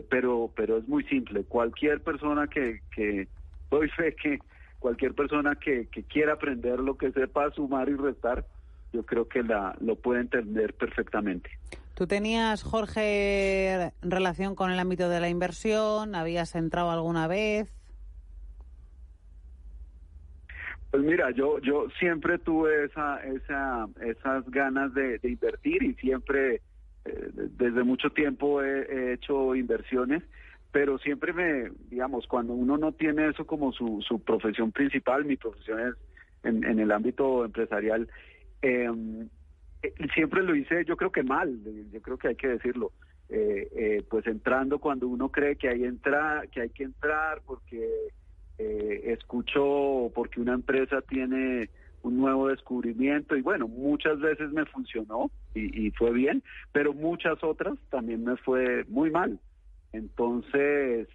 pero 0.10 0.52
pero 0.54 0.78
es 0.80 0.88
muy 0.90 1.06
simple. 1.06 1.46
Cualquier 1.46 2.02
persona 2.02 2.48
que 2.48 2.82
que 2.94 3.30
doy 3.72 3.88
fe 3.90 4.14
que 4.16 4.40
cualquier 4.86 5.16
persona 5.16 5.56
que, 5.56 5.88
que 5.88 6.04
quiera 6.04 6.34
aprender 6.34 6.80
lo 6.80 6.96
que 6.96 7.12
sepa 7.12 7.50
sumar 7.50 7.90
y 7.90 7.96
restar, 7.96 8.46
yo 8.94 9.04
creo 9.04 9.28
que 9.28 9.42
la, 9.42 9.76
lo 9.82 9.96
puede 9.96 10.22
entender 10.22 10.76
perfectamente. 10.76 11.50
¿Tú 11.96 12.06
tenías, 12.06 12.62
Jorge, 12.62 13.92
relación 14.04 14.54
con 14.54 14.70
el 14.70 14.78
ámbito 14.78 15.10
de 15.10 15.20
la 15.20 15.28
inversión? 15.28 16.14
¿Habías 16.14 16.54
entrado 16.54 16.92
alguna 16.92 17.28
vez? 17.28 17.68
Pues 20.92 21.02
mira, 21.02 21.32
yo 21.32 21.58
yo 21.62 21.88
siempre 21.98 22.38
tuve 22.38 22.86
esa, 22.86 23.18
esa 23.26 23.88
esas 24.06 24.48
ganas 24.52 24.94
de, 24.94 25.20
invertir 25.24 25.82
y 25.82 25.96
siempre 25.96 26.62
eh, 27.06 27.30
desde 27.34 27.84
mucho 27.84 28.12
tiempo 28.12 28.62
he, 28.62 29.14
hecho 29.14 29.56
inversiones, 29.56 30.22
pero 30.76 30.98
siempre 30.98 31.32
me, 31.32 31.72
digamos, 31.90 32.28
cuando 32.28 32.52
uno 32.52 32.78
no 32.78 32.92
tiene 32.92 33.30
eso 33.30 33.48
como 33.48 33.72
su, 33.72 34.04
profesión 34.26 34.74
principal, 34.74 35.24
mi 35.24 35.38
profesión 35.38 35.80
es 35.80 35.94
en, 36.44 36.66
el 36.66 36.92
ámbito 36.92 37.46
empresarial, 37.46 38.10
em, 38.62 39.30
eh, 39.82 39.94
siempre 40.14 40.44
lo 40.44 40.54
hice, 40.54 40.84
yo 40.84 40.98
creo 40.98 41.14
que 41.14 41.24
mal, 41.24 41.62
yo 41.94 42.02
creo 42.02 42.18
que 42.18 42.28
hay 42.28 42.36
que 42.36 42.50
decirlo. 42.50 42.92
Eh, 43.30 43.70
eh, 43.74 44.04
pues 44.10 44.28
entrando 44.28 44.80
cuando 44.80 45.08
uno 45.08 45.30
cree 45.30 45.56
que 45.56 45.70
hay 45.70 45.86
entra, 45.86 46.44
que 46.52 46.60
hay 46.60 46.70
que 46.72 46.84
entrar 46.84 47.42
porque 47.46 48.10
escucho 48.58 50.12
porque 50.14 50.42
una 50.42 50.56
empresa 50.56 51.02
tiene 51.04 51.70
un 52.04 52.18
nuevo 52.18 52.50
descubrimiento 52.50 53.38
y 53.38 53.42
bueno, 53.42 53.70
muchas 53.70 54.20
veces 54.20 54.52
me 54.52 54.66
funcionó 54.66 55.32
y, 55.54 55.90
fue 55.92 56.12
bien, 56.12 56.44
pero 56.74 56.94
muchas 56.94 57.42
otras 57.46 57.76
también 57.90 58.26
me 58.26 58.36
fue 58.36 58.84
muy 58.90 59.10
mal. 59.10 59.40
Entonces, 59.96 61.08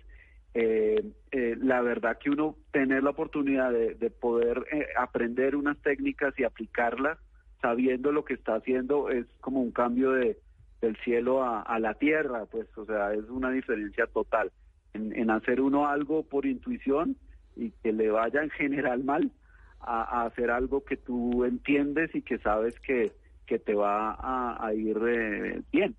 eh, 0.54 1.04
eh, 1.30 1.56
la 1.60 1.80
verdad 1.80 2.18
que 2.18 2.30
uno 2.30 2.56
tener 2.72 3.02
la 3.02 3.10
oportunidad 3.10 3.72
de, 3.72 4.10
poder 4.10 4.64
eh, 4.72 4.86
aprender 4.98 5.54
unas 5.56 5.78
técnicas 5.78 6.36
y 6.38 6.44
aplicarlas 6.44 7.18
sabiendo 7.62 8.10
lo 8.10 8.24
que 8.24 8.34
está 8.34 8.56
haciendo 8.56 9.10
es 9.10 9.26
como 9.40 9.60
un 9.60 9.70
cambio 9.70 10.12
de, 10.12 10.38
del 10.80 10.96
cielo 11.04 11.44
a, 11.44 11.78
la 11.78 11.94
tierra, 11.94 12.46
pues, 12.46 12.66
o 12.76 12.86
sea, 12.86 13.12
es 13.12 13.28
una 13.28 13.50
diferencia 13.50 14.06
total. 14.06 14.50
en 14.94 15.30
hacer 15.30 15.60
uno 15.60 15.86
algo 15.86 16.22
por 16.24 16.46
intuición 16.46 17.16
y 17.56 17.70
que 17.82 17.92
le 17.92 18.10
vaya 18.10 18.42
en 18.42 18.50
general 18.50 19.04
mal 19.04 19.30
a, 19.80 20.24
hacer 20.24 20.50
algo 20.50 20.84
que 20.84 20.96
tú 20.96 21.44
entiendes 21.44 22.14
y 22.14 22.22
que 22.22 22.38
sabes 22.38 22.78
que, 22.80 23.12
que 23.46 23.58
te 23.58 23.74
va 23.74 24.16
a, 24.18 24.74
ir 24.74 24.98
bien. 25.72 25.96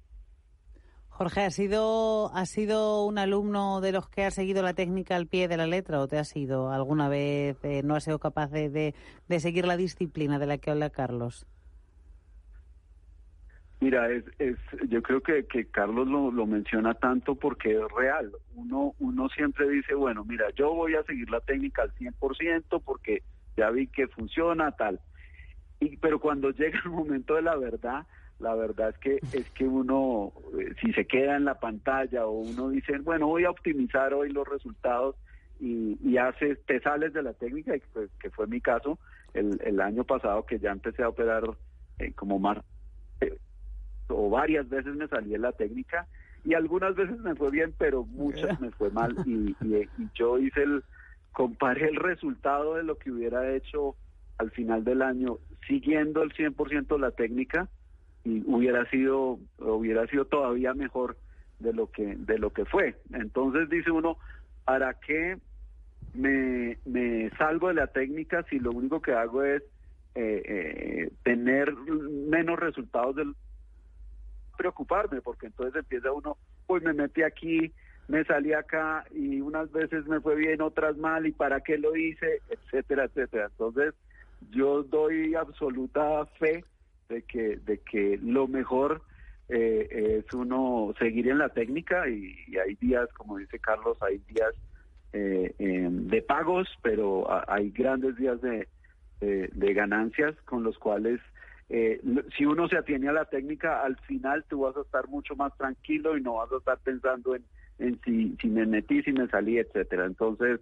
Jorge, 1.22 1.42
¿has 1.42 1.54
sido, 1.54 2.34
¿has 2.34 2.50
sido 2.50 3.06
un 3.06 3.20
alumno 3.20 3.80
de 3.80 3.92
los 3.92 4.10
que 4.10 4.24
ha 4.24 4.32
seguido 4.32 4.64
la 4.64 4.74
técnica 4.74 5.16
al 5.16 5.28
pie 5.28 5.48
de 5.48 5.56
la 5.56 5.68
letra 5.68 6.00
o 6.00 6.08
te 6.08 6.18
has 6.18 6.30
sido 6.30 6.72
alguna 6.72 7.10
vez, 7.10 7.64
eh, 7.64 7.84
no 7.84 7.94
has 7.94 8.06
sido 8.06 8.18
capaz 8.18 8.48
de, 8.50 8.96
de, 9.28 9.40
seguir 9.40 9.68
la 9.68 9.78
disciplina 9.78 10.40
de 10.40 10.48
la 10.48 10.58
que 10.58 10.72
habla 10.72 10.90
Carlos? 10.90 11.46
Mira, 13.82 14.12
es, 14.12 14.24
es, 14.40 14.58
yo 14.90 15.04
creo 15.04 15.22
que, 15.22 15.46
que 15.46 15.66
Carlos 15.66 16.08
lo, 16.08 16.32
lo, 16.32 16.48
menciona 16.48 16.96
tanto 16.96 17.36
porque 17.36 17.74
es 17.74 17.92
real. 17.96 18.32
Uno, 18.56 18.96
uno 18.98 19.30
siempre 19.30 19.70
dice, 19.70 19.94
bueno, 19.94 20.26
mira, 20.26 20.46
yo 20.56 20.74
voy 20.74 20.96
a 20.96 21.04
seguir 21.04 21.30
la 21.30 21.42
técnica 21.42 21.84
al 21.84 21.94
100% 21.94 22.82
porque 22.84 23.22
ya 23.56 23.70
vi 23.70 23.86
que 23.86 24.08
funciona, 24.08 24.72
tal. 24.72 25.00
Y, 25.80 25.98
pero 25.98 26.20
cuando 26.20 26.50
llega 26.50 26.82
el 26.84 26.90
momento 26.90 27.36
de 27.36 27.44
la 27.44 27.56
verdad, 27.58 28.08
la 28.42 28.56
verdad 28.56 28.90
es 28.90 28.98
que 28.98 29.20
es 29.38 29.50
que 29.52 29.66
uno, 29.66 30.34
eh, 30.60 30.74
si 30.82 30.92
se 30.94 31.06
queda 31.06 31.36
en 31.38 31.46
la 31.46 31.60
pantalla 31.60 32.26
o 32.26 32.32
uno 32.32 32.70
dice, 32.70 32.98
bueno, 33.00 33.28
voy 33.28 33.46
a 33.46 33.52
optimizar 33.52 34.14
hoy 34.14 34.32
los 34.32 34.48
resultados 34.48 35.16
y, 35.60 35.98
y 36.04 36.18
haces, 36.18 36.60
te 36.66 36.80
sales 36.82 37.14
de 37.14 37.22
la 37.22 37.34
técnica, 37.34 37.74
que, 38.20 38.30
fue 38.32 38.48
mi 38.48 38.62
caso 38.62 38.98
el, 39.34 39.60
el 39.64 39.80
año 39.80 40.04
pasado 40.04 40.46
que 40.46 40.60
ya 40.60 40.72
empecé 40.72 41.04
a 41.04 41.10
operar 41.10 41.44
eh, 42.00 42.12
como 42.14 42.40
más... 42.40 42.58
Eh, 43.22 43.38
o 44.08 44.30
varias 44.30 44.68
veces 44.68 44.94
me 44.96 45.08
salí 45.08 45.34
en 45.36 45.44
la 45.44 45.54
técnica 45.54 46.08
y 46.44 46.54
algunas 46.54 46.96
veces 46.96 47.18
me 47.20 47.36
fue 47.36 47.52
bien, 47.52 47.74
pero 47.78 48.04
muchas 48.04 48.60
me 48.60 48.72
fue 48.72 48.90
mal 48.90 49.16
y, 49.26 49.56
yo 50.16 50.38
hice 50.38 50.64
el, 50.64 50.84
comparé 51.32 51.88
el 51.88 51.96
resultado 51.96 52.76
de 52.76 52.84
lo 52.84 52.98
que 52.98 53.12
hubiera 53.12 53.54
hecho 53.56 53.96
al 54.38 54.52
final 54.52 54.84
del 54.84 55.02
año 55.02 55.38
siguiendo 55.68 56.24
el 56.24 56.34
100% 56.34 57.00
la 57.00 57.12
técnica 57.12 57.70
y 58.24 58.44
hubiera 58.46 58.90
sido 58.90 59.40
hubiera 59.60 60.06
sido 60.08 60.26
todavía 60.26 60.74
mejor 60.74 61.18
de 61.60 61.74
lo 61.74 61.92
que 61.92 62.16
de 62.16 62.38
lo 62.38 62.52
que 62.52 62.66
fue. 62.66 62.96
Entonces 63.14 63.70
dice 63.70 63.92
uno, 63.92 64.18
¿para 64.66 64.94
qué 64.96 65.38
me, 66.14 67.30
salgo 67.38 67.70
de 67.70 67.76
la 67.76 67.88
técnica 67.88 68.44
si 68.50 68.60
lo 68.60 68.72
único 68.72 69.02
que 69.02 69.14
hago 69.14 69.44
es 69.44 69.64
eh, 70.16 70.42
eh, 70.46 71.12
tener 71.24 71.74
menos 71.74 72.60
resultados 72.60 73.16
del 73.16 73.34
preocuparme, 74.58 75.22
porque 75.22 75.48
entonces 75.48 75.76
empieza 75.76 76.12
uno, 76.12 76.38
pues 76.68 76.84
me 76.84 76.94
metí 76.94 77.24
aquí, 77.24 77.72
me 78.08 78.24
salí 78.26 78.54
acá 78.54 79.06
y 79.12 79.42
unas 79.42 79.72
veces 79.72 80.06
me 80.06 80.20
fue 80.20 80.36
bien, 80.36 80.62
otras 80.62 80.98
mal, 80.98 81.26
y 81.26 81.32
para 81.32 81.62
qué 81.62 81.78
lo 81.78 81.96
hice, 81.96 82.42
etcétera, 82.50 83.06
etcétera. 83.06 83.46
Entonces, 83.46 83.94
yo 84.52 84.84
doy 84.84 85.34
absoluta 85.36 86.26
fe 86.38 86.64
de 87.12 87.24
que, 87.24 87.58
de 87.58 87.80
que 87.80 88.20
lo 88.22 88.48
mejor 88.48 89.04
eh, 89.50 90.24
es 90.26 90.34
uno 90.34 90.94
seguir 90.98 91.28
en 91.28 91.38
la 91.38 91.50
técnica 91.50 92.10
y, 92.10 92.36
hay 92.58 92.76
días, 92.76 93.08
como 93.14 93.38
dice 93.38 93.60
Carlos, 93.60 93.98
hay 94.02 94.18
días 94.20 94.54
eh, 95.14 95.54
em, 95.60 96.08
de 96.08 96.22
pagos, 96.22 96.68
pero 96.82 97.28
hay 97.50 97.70
grandes 97.72 98.16
días 98.16 98.42
de, 98.42 98.68
de 99.20 99.74
ganancias 99.74 100.36
con 100.46 100.64
los 100.64 100.80
cuales 100.80 101.20
eh, 101.74 102.02
si 102.36 102.46
uno 102.46 102.68
se 102.68 102.76
atiene 102.76 103.08
a 103.08 103.14
la 103.14 103.24
técnica, 103.24 103.82
al 103.82 103.96
final 104.02 104.44
tú 104.50 104.62
vas 104.62 104.76
a 104.76 104.82
estar 104.82 105.08
mucho 105.08 105.38
más 105.38 105.56
tranquilo 105.56 106.18
y 106.18 106.22
no 106.22 106.34
vas 106.34 106.52
a 106.52 106.58
estar 106.58 106.78
pensando 106.80 107.34
en, 107.34 107.46
en 107.80 107.98
si, 108.02 108.36
si 108.42 108.50
me 108.50 108.66
metí, 108.66 109.02
si 109.04 109.14
me 109.14 109.26
salí, 109.30 109.58
etcétera. 109.58 110.06
Entonces, 110.06 110.60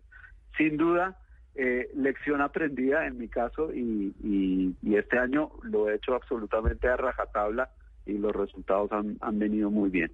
sin 0.56 0.77
duda, 0.77 1.18
eh, 1.56 1.89
lección 1.96 2.41
aprendida 2.41 3.06
en 3.06 3.18
mi 3.18 3.27
caso 3.27 3.74
y, 3.74 4.13
y, 4.24 4.96
este 4.96 5.18
año 5.18 5.51
lo 5.63 5.89
he 5.89 5.96
hecho 5.96 6.13
absolutamente 6.13 6.88
a 6.88 6.98
rajatabla 6.98 7.70
y 8.06 8.18
los 8.18 8.36
resultados 8.36 8.91
han, 8.91 9.18
han 9.22 9.39
venido 9.39 9.70
muy 9.70 9.89
bien. 9.89 10.12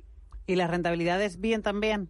¿Y 0.48 0.56
las 0.56 0.70
rentabilidades 0.70 1.42
bien 1.42 1.64
también? 1.64 2.10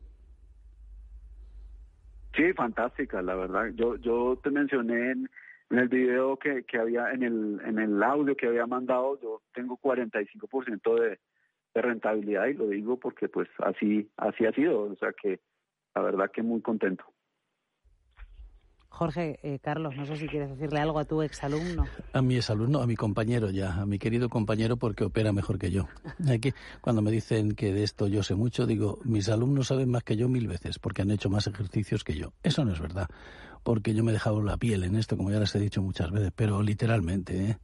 Sí, 2.36 2.51
fantástica, 2.53 3.22
la 3.22 3.36
verdad. 3.36 3.72
Yo, 3.75 3.96
yo 3.96 4.38
te 4.44 4.51
mencioné 4.51 5.12
en, 5.12 5.29
en 5.70 5.79
el 5.79 5.88
video 5.88 6.38
que, 6.38 6.63
que 6.63 6.77
había, 6.77 7.12
en 7.12 7.24
el, 7.24 7.62
en 7.65 7.79
el 7.79 8.03
audio 8.03 8.36
que 8.36 8.48
había 8.48 8.67
mandado, 8.67 9.20
yo 9.22 9.41
tengo 9.53 9.77
45% 9.77 11.00
de, 11.00 11.20
de 11.74 11.82
rentabilidad 11.82 12.48
y 12.48 12.53
lo 12.53 12.67
digo 12.67 12.98
porque 12.98 13.29
pues 13.29 13.48
así, 13.60 14.10
así 14.17 14.46
ha 14.46 14.51
sido, 14.51 14.82
o 14.82 14.96
sea 14.96 15.13
que 15.13 15.39
la 15.94 16.01
verdad 16.01 16.32
que 16.32 16.41
muy 16.41 16.62
contento. 16.62 17.05
Jorge, 18.89 19.39
eh, 19.44 19.60
Carlos, 19.60 19.96
no 19.98 20.06
sé 20.06 20.15
si 20.15 20.27
quieres 20.27 20.50
decirle 20.50 20.80
algo 20.80 21.00
a 21.00 21.06
tu 21.06 21.22
exalumno. 21.22 21.86
A 22.13 22.22
mi 22.22 22.38
exalumno, 22.38 22.82
a 22.82 22.88
mi 22.88 22.96
compañero 22.96 23.50
ya, 23.51 23.74
a 23.74 23.86
mi 23.86 24.00
querido 24.00 24.30
compañero 24.30 24.77
porque 24.77 25.04
opera 25.04 25.34
mejor 25.34 25.60
que 25.60 25.70
yo. 25.70 25.88
Aquí, 26.30 26.54
cuando 26.82 27.01
me 27.01 27.12
dicen 27.12 27.56
que 27.56 27.74
de 27.74 27.84
esto 27.84 28.08
yo 28.08 28.24
sé 28.24 28.36
mucho, 28.36 28.65
digo, 28.65 29.00
mis 29.04 29.27
alumnos 29.27 29.68
saben 29.68 29.89
más 29.89 30.04
que 30.04 30.15
yo 30.15 30.30
mil 30.30 30.48
veces 30.48 30.80
porque 30.80 31.01
han 31.01 31.12
hecho 31.12 31.30
más 31.30 31.48
ejercicios 31.48 32.04
que 32.04 32.15
yo. 32.15 32.32
Eso 32.44 32.63
no 32.63 32.72
es 32.72 32.80
verdad 32.80 33.10
porque 33.65 33.96
yo 33.96 34.04
me 34.04 34.12
he 34.12 34.13
dejado 34.13 34.44
la 34.44 34.58
piel 34.58 34.84
en 34.84 34.96
esto, 34.96 35.18
como 35.18 35.32
ya 35.32 35.39
les 35.39 35.56
he 35.56 35.60
dicho 35.60 35.82
muchas 35.82 36.12
veces, 36.12 36.32
pero 36.36 36.62
literalmente, 36.62 37.50
¿eh? 37.50 37.58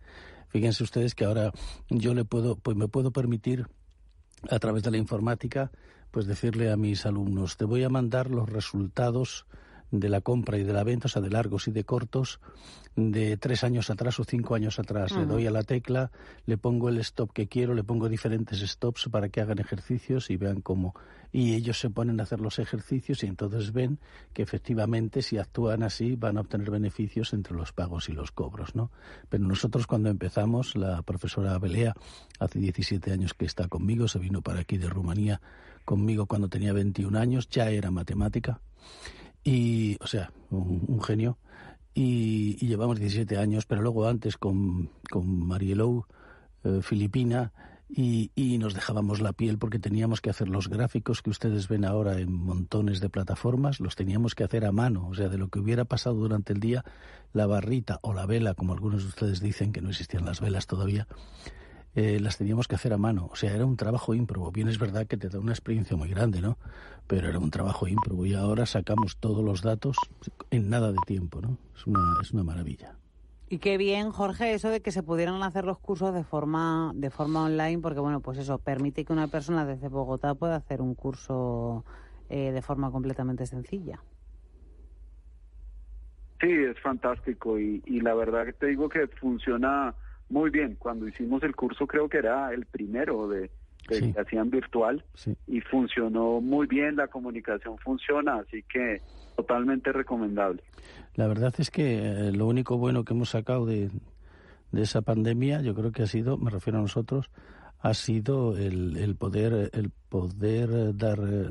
Fíjense 0.50 0.84
ustedes 0.84 1.14
que 1.14 1.26
ahora 1.26 1.52
yo 1.90 2.16
le 2.16 2.26
puedo, 2.26 2.56
pues 2.56 2.76
me 2.76 2.88
puedo 2.88 3.12
permitir 3.12 3.68
a 4.50 4.58
través 4.58 4.82
de 4.82 4.90
la 4.90 4.98
informática, 4.98 5.72
pues 6.10 6.26
decirle 6.26 6.72
a 6.72 6.76
mis 6.76 7.06
alumnos, 7.06 7.56
te 7.56 7.66
voy 7.66 7.84
a 7.84 7.90
mandar 7.90 8.32
los 8.32 8.50
resultados 8.50 9.46
de 9.92 10.10
la 10.10 10.22
compra 10.22 10.58
y 10.58 10.64
de 10.64 10.74
la 10.74 10.84
venta, 10.84 11.08
o 11.08 11.10
sea, 11.10 11.22
de 11.22 11.30
largos 11.30 11.68
y 11.68 11.72
de 11.72 11.84
cortos, 11.84 12.40
de 12.96 13.38
tres 13.38 13.64
años 13.64 13.90
atrás 13.90 14.20
o 14.20 14.24
cinco 14.24 14.56
años 14.56 14.80
atrás. 14.80 15.12
Le 15.12 15.26
doy 15.26 15.48
a 15.48 15.52
la 15.52 15.64
tecla, 15.64 16.12
le 16.46 16.58
pongo 16.58 16.90
el 16.90 16.98
stop 17.00 17.32
que 17.32 17.48
quiero, 17.48 17.74
le 17.74 17.84
pongo 17.84 18.10
diferentes 18.10 18.60
stops 18.60 19.10
para 19.12 19.30
que 19.30 19.42
hagan 19.42 19.60
ejercicios 19.60 20.30
y 20.30 20.38
vean 20.38 20.62
cómo. 20.62 20.96
Y 21.34 21.54
ellos 21.54 21.80
se 21.80 21.90
ponen 21.90 22.20
a 22.20 22.24
hacer 22.24 22.40
los 22.40 22.60
ejercicios 22.60 23.24
y 23.24 23.28
entonces 23.28 23.72
ven 23.72 24.00
que 24.34 24.42
efectivamente 24.42 25.22
si 25.22 25.38
actúan 25.38 25.84
así 25.84 26.16
van 26.16 26.38
a 26.38 26.42
obtener 26.42 26.72
beneficios 26.72 27.34
entre 27.34 27.56
los 27.56 27.72
pagos 27.72 28.10
y 28.10 28.14
los 28.14 28.32
cobros, 28.32 28.76
¿no? 28.76 28.92
Pero 29.30 29.46
nosotros 29.46 29.88
cuando 29.88 30.10
empezamos, 30.10 30.76
la 30.76 31.02
profesora 31.04 31.58
Belea, 31.60 31.96
hace 32.40 32.60
17 32.60 33.12
años 33.12 33.34
que 33.34 33.46
está 33.46 33.68
conmigo, 33.68 34.08
se 34.08 34.20
vino 34.20 34.42
para 34.42 34.62
aquí 34.62 34.78
de 34.78 34.90
Rumanía 34.90 35.42
conmigo 35.86 36.26
cuando 36.26 36.48
tenía 36.48 36.74
21 36.74 37.18
años, 37.18 37.50
ya 37.50 37.70
era 37.70 37.92
matemática 37.92 38.62
y, 39.44 39.98
o 40.00 40.08
sea, 40.08 40.32
un, 40.50 41.02
genio. 41.02 41.38
Y, 41.94 42.66
llevamos 42.66 43.00
17 43.00 43.38
años, 43.38 43.66
pero 43.66 43.82
luego 43.82 44.08
antes 44.08 44.38
con, 44.38 44.90
con 45.10 45.48
Marielou, 45.48 46.06
eh, 46.64 46.80
filipina, 46.82 47.52
y, 47.90 48.32
y, 48.36 48.58
nos 48.58 48.74
dejábamos 48.74 49.20
la 49.20 49.34
piel 49.34 49.58
porque 49.58 49.78
teníamos 49.78 50.22
que 50.22 50.30
hacer 50.30 50.48
los 50.48 50.70
gráficos 50.70 51.22
que 51.22 51.30
ustedes 51.30 51.68
ven 51.68 51.84
ahora 51.84 52.20
en 52.20 52.32
montones 52.32 53.02
de 53.02 53.10
plataformas, 53.10 53.82
los 53.82 53.98
teníamos 53.98 54.34
que 54.34 54.46
hacer 54.46 54.64
a 54.66 54.72
mano, 54.72 55.10
o 55.10 55.14
sea, 55.14 55.28
de 55.28 55.38
lo 55.38 55.50
que 55.50 55.60
hubiera 55.60 55.84
pasado 55.84 56.16
durante 56.16 56.54
el 56.54 56.62
día, 56.62 56.86
la 57.34 57.48
barrita 57.48 58.00
o 58.02 58.14
la 58.14 58.26
vela, 58.26 58.54
como 58.54 58.72
algunos 58.72 59.04
de 59.04 59.10
ustedes 59.10 59.42
dicen 59.42 59.74
que 59.74 59.82
no 59.82 59.90
existían 59.90 60.24
las 60.24 60.40
velas 60.40 60.68
todavía, 60.68 61.06
eh, 61.96 62.20
las 62.20 62.38
teníamos 62.38 62.68
que 62.68 62.76
hacer 62.76 62.94
a 62.94 62.98
mano, 62.98 63.30
o 63.32 63.36
sea, 63.36 63.54
era 63.54 63.66
un 63.66 63.76
trabajo 63.76 64.14
ímprobo. 64.14 64.52
Bien 64.52 64.70
es 64.70 64.80
verdad 64.80 65.08
que 65.08 65.18
te 65.18 65.30
da 65.30 65.40
una 65.40 65.52
experiencia 65.52 65.98
muy 65.98 66.10
grande, 66.10 66.42
¿no? 66.42 66.58
Pero 67.08 67.28
era 67.28 67.40
un 67.40 67.52
trabajo 67.52 67.88
ímprobo 67.88 68.26
y 68.26 68.34
ahora 68.34 68.66
sacamos 68.66 69.18
todos 69.18 69.44
los 69.44 69.62
datos 69.62 69.98
en 70.52 70.70
nada 70.70 70.92
de 70.92 71.00
tiempo, 71.06 71.42
¿no? 71.42 71.58
Es 71.76 71.86
una, 71.86 72.16
es 72.22 72.32
una 72.32 72.44
maravilla. 72.44 72.96
Y 73.50 73.58
qué 73.58 73.78
bien, 73.78 74.12
Jorge, 74.12 74.54
eso 74.54 74.70
de 74.70 74.82
que 74.82 74.94
se 74.94 75.04
pudieran 75.04 75.44
hacer 75.44 75.66
los 75.66 75.78
cursos 75.78 76.14
de 76.14 76.24
forma 76.24 76.94
de 76.96 77.10
forma 77.10 77.44
online, 77.44 77.80
porque 77.80 78.00
bueno, 78.00 78.22
pues 78.22 78.38
eso 78.38 78.58
permite 78.60 79.04
que 79.04 79.12
una 79.12 79.28
persona 79.28 79.66
desde 79.66 79.90
Bogotá 79.90 80.36
pueda 80.36 80.56
hacer 80.56 80.82
un 80.82 80.96
curso 80.96 81.84
eh, 82.30 82.54
de 82.54 82.62
forma 82.62 82.90
completamente 82.92 83.46
sencilla. 83.46 84.02
Sí, 86.40 86.48
es 86.50 86.80
fantástico 86.80 87.60
y, 87.60 87.84
y 87.86 88.00
la 88.00 88.14
verdad 88.14 88.46
que 88.46 88.54
te 88.54 88.68
digo 88.68 88.88
que 88.88 89.08
funciona 89.08 89.94
muy 90.32 90.50
bien. 90.50 90.76
Cuando 90.80 91.08
hicimos 91.08 91.44
el 91.44 91.56
curso 91.56 91.86
creo 91.86 92.10
que 92.10 92.18
era 92.18 92.54
el 92.54 92.66
primero 92.66 93.28
de, 93.28 93.52
que 93.88 94.14
hacían 94.20 94.50
virtual 94.50 95.04
y 95.48 95.62
funcionó 95.62 96.42
muy 96.42 96.68
bien, 96.68 96.96
la 96.96 97.08
comunicación 97.08 97.78
funciona, 97.78 98.38
así 98.38 98.64
que 98.64 99.02
totalmente 99.36 99.92
recomendable. 99.92 100.64
La 101.16 101.28
verdad 101.28 101.54
es 101.58 101.70
que 101.70 102.00
eh, 102.00 102.32
lo 102.32 102.48
único 102.48 102.78
bueno 102.78 103.04
que 103.04 103.14
hemos 103.14 103.30
sacado 103.30 103.66
de, 103.66 103.90
de, 104.72 104.82
esa 104.82 105.02
pandemia, 105.02 105.62
yo 105.62 105.76
creo 105.76 105.92
que 105.92 106.04
ha 106.04 106.08
sido, 106.08 106.38
me 106.38 106.50
refiero 106.50 106.80
a 106.80 106.82
nosotros, 106.82 107.30
ha 107.80 107.94
sido 107.94 108.56
el, 108.58 108.98
el 108.98 109.16
poder 109.16 109.72
el 109.74 109.92
poder 110.10 110.96
dar 110.96 111.20
eh, 111.20 111.50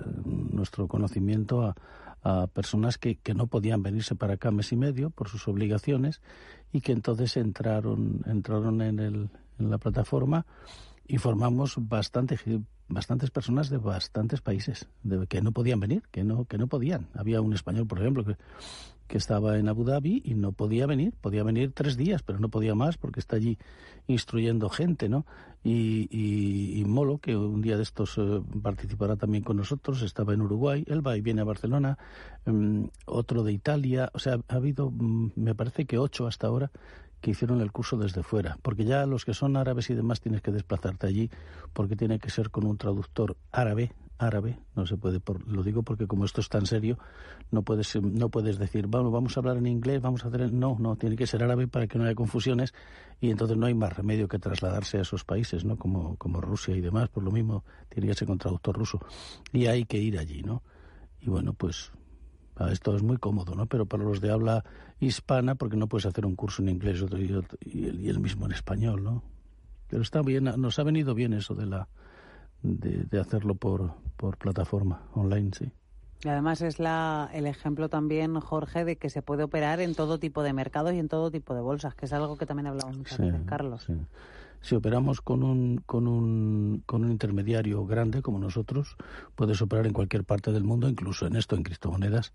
nuestro 0.53 0.87
conocimiento 0.87 1.63
a, 1.63 1.75
a 2.23 2.47
personas 2.49 2.99
que, 2.99 3.17
que, 3.17 3.35
no 3.35 3.47
podían 3.47 3.83
venirse 3.83 4.15
para 4.15 4.35
acá 4.35 4.51
mes 4.51 4.73
y 4.73 4.77
medio 4.77 5.11
por 5.11 5.29
sus 5.29 5.49
obligaciones 5.49 6.21
y 6.73 6.81
que 6.81 6.93
entonces 6.93 7.37
entraron 7.37 8.23
entraron 8.27 8.83
en, 8.83 8.99
el, 8.99 9.31
en 9.59 9.71
la 9.71 9.79
plataforma 9.79 10.47
y 11.07 11.19
formamos 11.19 11.77
bastante 11.79 12.37
bastantes 12.91 13.31
personas 13.31 13.71
de 13.71 13.79
bastantes 13.79 14.41
países 14.41 14.89
de, 15.03 15.27
que 15.27 15.41
no 15.41 15.53
podían 15.53 15.81
venir, 15.81 16.03
que 16.11 16.25
no 16.25 16.45
que 16.45 16.59
no 16.59 16.67
podían. 16.67 17.09
Había 17.15 17.41
un 17.41 17.55
español, 17.55 17.87
por 17.87 18.01
ejemplo, 18.01 18.25
que, 18.25 18.37
que 19.07 19.19
estaba 19.19 19.59
en 19.59 19.69
Abu 19.69 19.85
Dhabi 19.85 20.23
y 20.25 20.35
no 20.35 20.53
podía 20.53 20.87
venir, 20.87 21.15
podía 21.21 21.43
venir 21.43 21.73
tres 21.73 21.97
días, 21.97 22.23
pero 22.23 22.39
no 22.39 22.49
podía 22.49 22.75
más 22.75 22.97
porque 22.97 23.21
está 23.21 23.37
allí 23.37 23.59
instruyendo 24.07 24.69
gente, 24.69 25.09
¿no? 25.09 25.25
Y, 25.63 26.09
y, 26.11 26.85
Molo, 26.85 27.19
que 27.19 27.37
un 27.37 27.61
día 27.61 27.77
de 27.77 27.83
estos 27.83 28.17
eh, 28.19 28.41
participará 28.63 29.17
también 29.17 29.45
con 29.45 29.57
nosotros, 29.57 30.03
estaba 30.03 30.33
en 30.33 30.41
Uruguay, 30.41 30.85
él 30.87 31.07
va 31.07 31.17
y 31.17 31.21
viene 31.21 31.43
a 31.43 31.45
Barcelona, 31.45 31.99
um, 32.47 32.89
otro 33.05 33.43
de 33.43 33.53
Italia, 33.53 34.11
o 34.15 34.19
sea, 34.19 34.39
ha 34.49 34.55
habido, 34.55 34.87
um, 34.87 35.31
me 35.37 35.55
parece 35.55 35.85
que 35.85 35.99
ocho 35.99 36.27
hasta 36.27 36.47
ahora 36.47 36.71
que 37.21 37.31
hicieron 37.31 37.61
el 37.61 37.73
curso 37.73 37.97
desde 37.97 38.23
fuera, 38.23 38.59
porque 38.63 38.85
ya 38.85 39.07
los 39.07 39.25
que 39.25 39.35
son 39.35 39.57
árabes 39.57 39.91
y 39.91 39.95
demás 39.95 40.21
tienes 40.21 40.43
que 40.43 40.51
desplazarte 40.51 41.07
allí, 41.07 41.31
porque 41.73 41.97
tiene 41.97 42.19
que 42.19 42.31
ser 42.31 42.51
con 42.51 42.67
un 42.67 42.77
traductor 42.77 43.37
árabe, 43.53 43.93
árabe, 44.19 44.59
no 44.77 44.87
se 44.87 44.97
puede, 44.97 45.19
por, 45.19 45.47
lo 45.49 45.63
digo 45.63 45.83
porque 45.83 46.07
como 46.07 46.25
esto 46.25 46.41
es 46.41 46.49
tan 46.49 46.67
serio, 46.67 46.99
no 47.51 47.63
puedes, 47.63 48.01
no 48.01 48.29
puedes 48.29 48.59
decir, 48.59 48.87
vamos, 48.87 49.13
vamos 49.13 49.37
a 49.37 49.41
hablar 49.41 49.57
en 49.57 49.67
inglés, 49.67 50.01
vamos 50.01 50.25
a 50.25 50.29
hacer, 50.29 50.53
no, 50.53 50.77
no, 50.79 50.97
tiene 50.97 51.17
que 51.17 51.27
ser 51.27 51.43
árabe 51.43 51.67
para 51.67 51.87
que 51.87 51.99
no 51.99 52.05
haya 52.05 52.15
confusiones 52.15 52.75
y 53.21 53.31
entonces 53.31 53.57
no 53.57 53.67
hay 53.67 53.75
más 53.75 53.97
remedio 53.97 54.29
que 54.29 54.39
trasladarse 54.39 54.99
a 54.99 55.03
esos 55.03 55.25
países, 55.25 55.65
¿no? 55.65 55.77
Como, 55.77 56.17
como 56.17 56.41
Rusia 56.41 56.77
y 56.77 56.81
demás, 56.81 57.09
por 57.09 57.23
lo 57.23 57.31
mismo 57.31 57.65
tiene 57.89 58.09
que 58.09 58.15
ser 58.15 58.29
con 58.29 58.39
traductor 58.39 58.77
ruso 58.77 59.01
y 59.53 59.67
hay 59.67 59.85
que 59.85 59.99
ir 59.99 60.19
allí, 60.19 60.43
¿no? 60.43 60.63
Y 61.21 61.29
bueno, 61.29 61.53
pues 61.55 61.93
esto 62.69 62.95
es 62.95 63.03
muy 63.03 63.17
cómodo, 63.17 63.55
¿no? 63.55 63.67
Pero 63.67 63.87
para 63.87 64.05
los 64.05 64.21
de 64.21 64.31
habla 64.31 64.65
hispana, 64.99 65.55
porque 65.55 65.77
no 65.77 65.87
puedes 65.87 66.07
hacer 66.07 66.27
un 66.27 66.37
curso 66.37 66.63
en 66.63 66.69
inglés 66.69 67.03
y, 67.61 68.09
el, 68.09 68.21
mismo 68.21 68.47
en 68.47 68.53
español, 68.53 69.03
¿no? 69.03 69.23
Pero 69.89 70.03
está 70.03 70.23
bien, 70.23 70.45
nos 70.45 70.79
ha 70.79 70.83
venido 70.83 71.15
bien 71.15 71.33
eso 71.33 71.55
de 71.55 71.67
la 71.67 71.89
de, 72.63 73.19
hacerlo 73.19 73.55
por, 73.55 73.95
por 74.17 74.37
plataforma 74.37 75.03
online, 75.15 75.51
sí. 75.57 75.73
Y 76.23 76.29
además 76.29 76.61
es 76.61 76.79
la, 76.79 77.31
el 77.33 77.47
ejemplo 77.47 77.89
también, 77.89 78.39
Jorge, 78.41 78.85
de 78.85 78.97
que 78.97 79.09
se 79.09 79.23
puede 79.23 79.43
operar 79.43 79.81
en 79.81 79.95
todo 79.95 80.19
tipo 80.19 80.43
de 80.43 80.53
mercados 80.53 80.93
y 80.93 80.99
en 80.99 81.09
todo 81.09 81.31
tipo 81.31 81.55
de 81.55 81.63
bolsas, 81.63 81.95
que 81.95 82.05
es 82.05 82.13
algo 82.13 82.37
que 82.37 82.45
también 82.45 82.67
hablamos 82.67 82.99
muchas 82.99 83.19
veces, 83.19 83.41
Carlos. 83.47 83.85
Sí. 83.85 83.95
Si 84.61 84.75
operamos 84.75 85.21
con 85.21 85.43
un, 85.43 85.79
con, 85.87 86.07
un, 86.07 86.83
con 86.87 87.05
un 87.05 87.11
intermediario 87.11 87.85
grande 87.87 88.23
como 88.23 88.39
nosotros, 88.39 88.97
puedes 89.35 89.61
operar 89.63 89.87
en 89.87 89.93
cualquier 89.93 90.25
parte 90.25 90.53
del 90.53 90.65
mundo, 90.65 90.89
incluso 90.89 91.27
en 91.27 91.37
esto, 91.37 91.57
en 91.57 91.63
criptomonedas, 91.63 92.33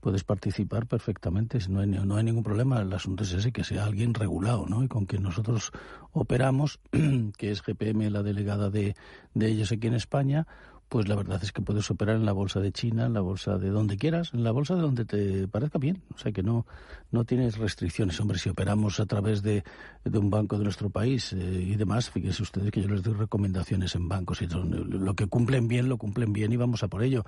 puedes 0.00 0.24
participar 0.24 0.86
perfectamente, 0.86 1.58
no 1.68 1.80
hay, 1.80 1.88
no 1.88 2.16
hay 2.16 2.24
ningún 2.24 2.44
problema. 2.44 2.80
El 2.80 2.92
asunto 2.92 3.24
es 3.24 3.32
ese, 3.32 3.52
que 3.52 3.64
sea 3.64 3.84
alguien 3.84 4.14
regulado, 4.14 4.66
¿no? 4.66 4.84
Y 4.84 4.88
con 4.88 5.06
quien 5.06 5.22
nosotros 5.22 5.72
operamos, 6.12 6.80
que 7.36 7.50
es 7.50 7.62
GPM, 7.62 8.10
la 8.10 8.22
delegada 8.22 8.70
de, 8.70 8.94
de 9.34 9.48
ellos 9.48 9.72
aquí 9.72 9.86
en 9.86 9.94
España, 9.94 10.46
pues 10.88 11.08
la 11.08 11.16
verdad 11.16 11.42
es 11.42 11.50
que 11.50 11.62
puedes 11.62 11.90
operar 11.90 12.16
en 12.16 12.24
la 12.24 12.32
bolsa 12.32 12.60
de 12.60 12.70
China, 12.70 13.06
en 13.06 13.14
la 13.14 13.20
bolsa 13.20 13.58
de 13.58 13.70
donde 13.70 13.96
quieras, 13.96 14.32
en 14.32 14.44
la 14.44 14.52
bolsa 14.52 14.76
de 14.76 14.82
donde 14.82 15.04
te 15.04 15.48
parezca 15.48 15.78
bien. 15.78 16.02
O 16.14 16.18
sea 16.18 16.30
que 16.30 16.44
no, 16.44 16.64
no 17.10 17.24
tienes 17.24 17.58
restricciones. 17.58 18.20
Hombre, 18.20 18.38
si 18.38 18.48
operamos 18.48 19.00
a 19.00 19.06
través 19.06 19.42
de, 19.42 19.64
de 20.04 20.18
un 20.18 20.30
banco 20.30 20.58
de 20.58 20.64
nuestro 20.64 20.90
país 20.90 21.32
eh, 21.32 21.36
y 21.36 21.74
demás, 21.74 22.10
fíjense 22.10 22.42
ustedes 22.42 22.70
que 22.70 22.82
yo 22.82 22.88
les 22.88 23.02
doy 23.02 23.14
recomendaciones 23.14 23.96
en 23.96 24.08
bancos 24.08 24.42
y 24.42 24.46
lo 24.46 25.14
que 25.14 25.26
cumplen 25.26 25.66
bien, 25.66 25.88
lo 25.88 25.98
cumplen 25.98 26.32
bien 26.32 26.52
y 26.52 26.56
vamos 26.56 26.84
a 26.84 26.88
por 26.88 27.02
ello. 27.02 27.24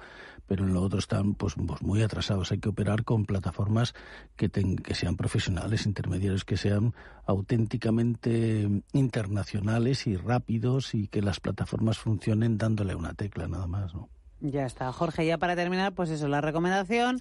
Pero 0.47 0.65
en 0.65 0.73
lo 0.73 0.83
otro 0.83 1.01
están 1.01 1.35
pues, 1.35 1.55
pues 1.55 1.83
muy 1.83 2.03
atrasados. 2.03 2.53
Hay 2.53 2.59
que 2.59 2.69
operar 2.69 3.03
con 3.03 3.25
plataformas 3.25 3.93
que, 4.37 4.49
que 4.51 4.95
sean 4.95 5.17
profesionales, 5.17 5.85
intermediarios, 5.85 6.45
que 6.45 6.57
sean 6.57 6.95
auténticamente 7.27 8.69
internacionales 8.93 10.07
y 10.07 10.17
rápidos 10.17 10.95
y 10.95 11.09
que 11.09 11.23
las 11.23 11.41
plataformas 11.41 11.99
funcionen 11.99 12.57
dándole 12.57 12.95
una 12.95 13.15
tecla 13.15 13.48
nada 13.49 13.67
más, 13.67 13.95
¿no? 13.95 14.09
Ya 14.41 14.67
está. 14.67 14.93
Jorge, 14.93 15.27
ya 15.27 15.39
para 15.39 15.57
terminar, 15.57 15.93
pues 15.93 16.11
eso, 16.11 16.29
la 16.29 16.41
recomendación, 16.41 17.19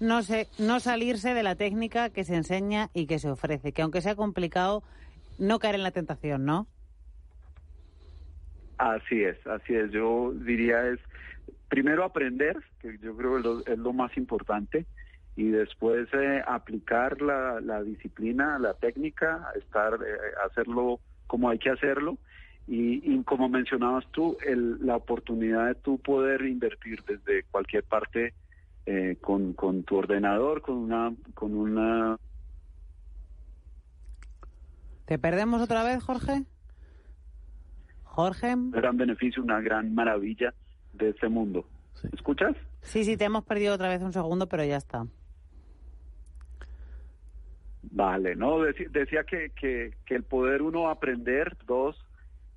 no, 0.00 0.22
sé, 0.22 0.48
no 0.58 0.80
salirse 0.80 1.34
de 1.34 1.42
la 1.42 1.54
técnica 1.54 2.10
que 2.10 2.24
se 2.24 2.34
enseña 2.34 2.90
y 2.92 3.06
que 3.06 3.18
se 3.18 3.30
ofrece, 3.30 3.72
que 3.72 3.82
aunque 3.82 4.02
sea 4.02 4.14
complicado, 4.14 4.82
no 5.38 5.58
caer 5.58 5.76
en 5.76 5.82
la 5.82 5.90
tentación, 5.90 6.44
¿no? 6.44 6.66
Así 8.76 9.24
es, 9.24 9.44
así 9.46 9.74
es. 9.74 9.90
Yo 9.90 10.32
diría 10.34 10.88
es 10.88 11.00
primero 11.68 12.04
aprender, 12.04 12.56
que 12.80 12.98
yo 12.98 13.16
creo 13.16 13.62
que 13.64 13.72
es 13.72 13.78
lo, 13.78 13.92
más 13.92 14.16
importante, 14.16 14.86
y 15.36 15.48
después 15.48 16.08
eh, 16.12 16.42
aplicar 16.46 17.20
la, 17.22 17.60
la, 17.60 17.82
disciplina, 17.82 18.58
la 18.58 18.74
técnica, 18.74 19.52
estar, 19.56 19.94
eh, 19.94 20.16
hacerlo 20.46 21.00
como 21.26 21.50
hay 21.50 21.58
que 21.58 21.70
hacerlo 21.70 22.18
y, 22.70 23.22
como 23.22 23.48
mencionabas 23.48 24.06
tú, 24.10 24.36
el, 24.46 24.84
la 24.84 24.96
oportunidad 24.96 25.68
de 25.68 25.74
tú 25.76 25.98
poder 25.98 26.42
invertir 26.42 27.02
desde 27.04 27.44
cualquier 27.44 27.82
parte 27.82 28.34
eh, 28.84 29.16
con, 29.22 29.54
con 29.54 29.84
tu 29.84 29.96
ordenador, 29.96 30.60
con 30.60 30.76
una, 30.76 31.14
con 31.32 31.54
una... 31.54 32.18
¿Te 35.06 35.18
perdemos 35.18 35.62
otra 35.62 35.82
vez, 35.82 36.02
Jorge? 36.02 36.44
Jorge. 38.04 38.54
Un 38.54 38.70
gran 38.70 38.98
beneficio, 38.98 39.42
una 39.42 39.60
gran 39.62 39.94
maravilla 39.94 40.52
de 40.92 41.10
este 41.10 41.30
mundo. 41.30 41.64
¿Escuchas? 42.12 42.54
Sí, 42.82 43.04
sí, 43.04 43.16
te 43.16 43.24
hemos 43.24 43.44
perdido 43.44 43.74
otra 43.74 43.88
vez 43.88 44.02
un 44.02 44.12
segundo, 44.12 44.46
pero 44.46 44.64
ya 44.64 44.76
está. 44.76 45.06
Vale, 47.90 48.36
no, 48.36 48.60
decía, 48.60 49.24
que, 49.24 49.50
que, 49.58 49.94
que 50.04 50.14
el 50.14 50.24
poder 50.24 50.60
uno 50.60 50.90
aprender, 50.90 51.56
dos, 51.66 51.96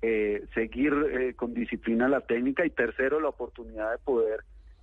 eh, 0.02 0.44
seguir 0.54 0.92
eh, 0.92 1.34
con 1.34 1.54
disciplina 1.54 2.08
la 2.08 2.20
técnica 2.22 2.66
y 2.66 2.70
tercero 2.70 3.20
la 3.20 3.28
oportunidad 3.28 3.92
de 3.92 3.98
poder 3.98 4.40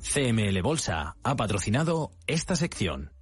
CML 0.00 0.62
Bolsa 0.62 1.16
ha 1.22 1.36
patrocinado 1.36 2.12
esta 2.26 2.56
sección. 2.56 3.12